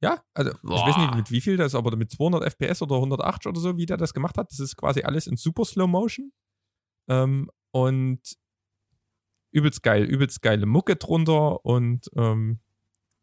[0.00, 0.86] Ja, also ich Boah.
[0.86, 3.86] weiß nicht mit wie viel das, aber mit 200 FPS oder 180 oder so, wie
[3.86, 6.32] der das gemacht hat, das ist quasi alles in super Slow Motion.
[7.08, 8.20] Ähm, und
[9.50, 12.60] übelst geil, übelst geile Mucke drunter und ähm,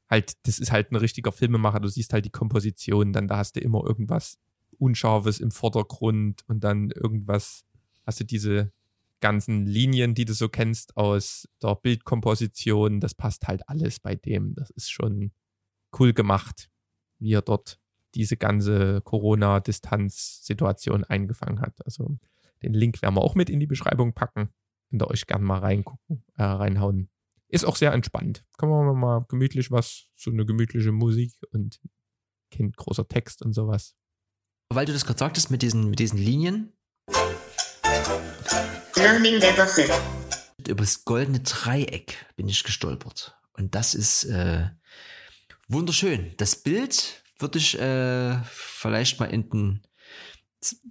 [0.09, 1.79] halt, das ist halt ein richtiger Filmemacher.
[1.79, 4.37] Du siehst halt die Komposition, dann da hast du immer irgendwas
[4.77, 7.65] Unscharfes im Vordergrund und dann irgendwas,
[8.05, 8.73] hast du diese
[9.25, 14.53] ganzen Linien, die du so kennst aus der Bildkomposition, das passt halt alles bei dem.
[14.53, 15.31] Das ist schon
[15.99, 16.69] cool gemacht,
[17.17, 17.79] wie er dort
[18.13, 21.83] diese ganze Corona-Distanz-Situation eingefangen hat.
[21.83, 22.19] Also
[22.61, 24.49] den Link werden wir auch mit in die Beschreibung packen.
[24.91, 27.09] Könnt ihr euch gerne mal reingucken, äh, reinhauen.
[27.47, 28.45] Ist auch sehr entspannt.
[28.59, 31.81] Kann man mal gemütlich was, so eine gemütliche Musik und
[32.51, 33.95] Kind, großer Text und sowas.
[34.69, 36.73] Weil du das gerade sagtest mit diesen, mit diesen Linien,
[39.05, 39.87] Learning der Woche.
[40.67, 43.37] über das goldene Dreieck bin ich gestolpert.
[43.53, 44.69] Und das ist äh,
[45.67, 46.33] wunderschön.
[46.37, 49.83] Das Bild würde ich äh, vielleicht mal in den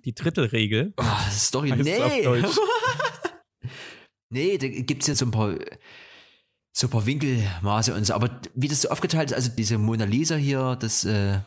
[0.04, 0.94] Die Drittelregel.
[0.96, 1.72] oh, Story.
[1.72, 2.22] Es auf Nee.
[2.22, 2.56] Deutsch.
[4.30, 5.56] nee, da gibt es ja so ein paar
[6.72, 8.14] so ein paar Winkelmaße und so.
[8.14, 11.40] Aber wie das so aufgeteilt ist, also diese Mona Lisa hier, das, äh,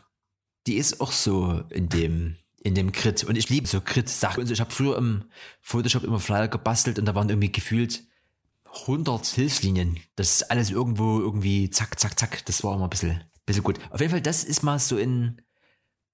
[0.66, 3.24] die ist auch so in dem in dem Crit.
[3.24, 4.40] Und ich liebe so Crit-Sachen.
[4.40, 5.24] Also ich habe früher im
[5.60, 8.04] Photoshop immer Flyer gebastelt und da waren irgendwie gefühlt
[8.82, 9.98] 100 Hilfslinien.
[10.16, 12.44] Das ist alles irgendwo irgendwie zack, zack, zack.
[12.46, 13.78] Das war immer ein bisschen, bisschen gut.
[13.90, 15.40] Auf jeden Fall, das ist mal so in.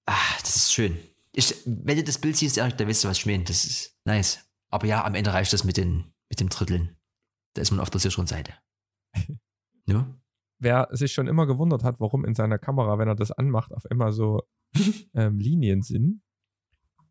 [0.05, 0.97] Ah, das ist schön.
[1.33, 3.43] Ich, wenn du das Bild siehst, Erik, dann weißt du, was ich meine.
[3.43, 4.39] Das ist nice.
[4.69, 6.95] Aber ja, am Ende reicht das mit, den, mit dem Dritteln.
[7.53, 8.53] Da ist man auf der sicheren Seite.
[9.87, 10.11] Ja?
[10.57, 13.85] Wer sich schon immer gewundert hat, warum in seiner Kamera, wenn er das anmacht, auf
[13.91, 14.41] immer so
[15.13, 16.23] ähm, Linien sind,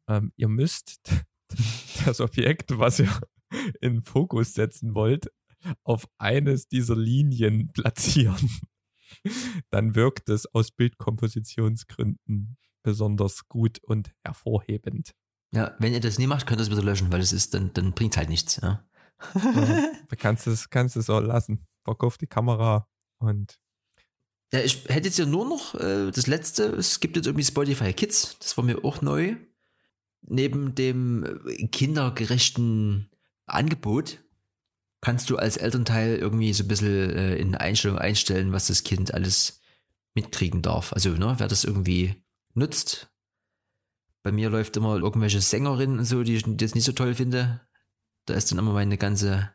[0.08, 1.10] ähm, ihr müsst
[2.04, 3.10] das Objekt, was ihr
[3.80, 5.30] in Fokus setzen wollt,
[5.82, 8.50] auf eines dieser Linien platzieren.
[9.70, 15.14] Dann wirkt es aus Bildkompositionsgründen besonders gut und hervorhebend.
[15.52, 17.72] ja, wenn ihr das nie macht, könnt ihr es wieder löschen, weil es ist, dann,
[17.72, 18.60] dann bringt halt nichts.
[18.62, 18.86] Ja?
[19.34, 21.66] Ja, du kannst es, kannst es auch lassen.
[21.84, 22.88] Bock auf die Kamera
[23.18, 23.58] und
[24.52, 27.92] Ja, ich hätte jetzt ja nur noch äh, das letzte, es gibt jetzt irgendwie Spotify
[27.92, 29.36] Kids, das war mir auch neu.
[30.26, 33.10] Neben dem äh, kindergerechten
[33.46, 34.24] Angebot
[35.00, 39.12] kannst du als Elternteil irgendwie so ein bisschen äh, in Einstellungen einstellen, was das Kind
[39.12, 39.60] alles
[40.14, 40.92] mitkriegen darf.
[40.92, 43.10] Also, ne, wer das irgendwie nutzt.
[44.22, 47.60] Bei mir läuft immer irgendwelche Sängerinnen und so, die ich jetzt nicht so toll finde.
[48.24, 49.52] Da ist dann immer meine ganze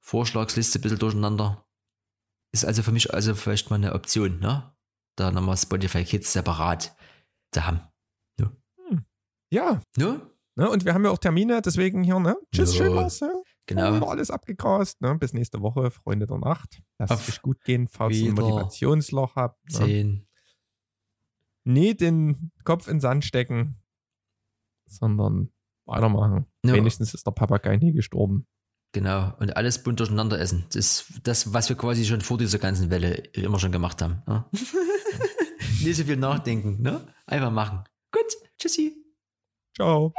[0.00, 1.64] Vorschlagsliste ein bisschen durcheinander.
[2.52, 4.74] Ist also für mich also vielleicht mal eine Option, ne?
[5.14, 6.96] Da nochmal Spotify Kids separat
[7.52, 7.80] zu haben.
[9.50, 10.20] Ja, Ne?
[10.56, 12.36] ne, und wir haben ja auch Termine, deswegen hier, ne?
[12.54, 12.84] Tschüss, Ja.
[12.84, 13.30] schön was, ja.
[13.66, 13.82] Genau.
[13.82, 15.14] Haben wir alles abgegrast, ne?
[15.16, 16.80] Bis nächste Woche, Freunde der Nacht.
[16.98, 19.62] Lasst Auf es euch gut gehen, falls ihr ein Motivationsloch habt.
[19.72, 19.78] Ne?
[19.78, 20.26] Zehn.
[21.64, 23.82] Nie den Kopf in den Sand stecken,
[24.86, 25.52] sondern
[25.86, 26.46] weitermachen.
[26.64, 26.72] Ja.
[26.74, 28.46] Wenigstens ist der Papagei nie gestorben.
[28.92, 29.34] Genau.
[29.38, 30.64] Und alles bunt durcheinander essen.
[30.68, 34.22] Das ist das, was wir quasi schon vor dieser ganzen Welle immer schon gemacht haben.
[34.26, 34.46] Ne?
[35.82, 37.06] Nicht so viel nachdenken, ne?
[37.26, 37.84] Einfach machen.
[38.12, 38.24] Gut.
[38.58, 38.96] Tschüssi.
[39.78, 40.12] Ciao.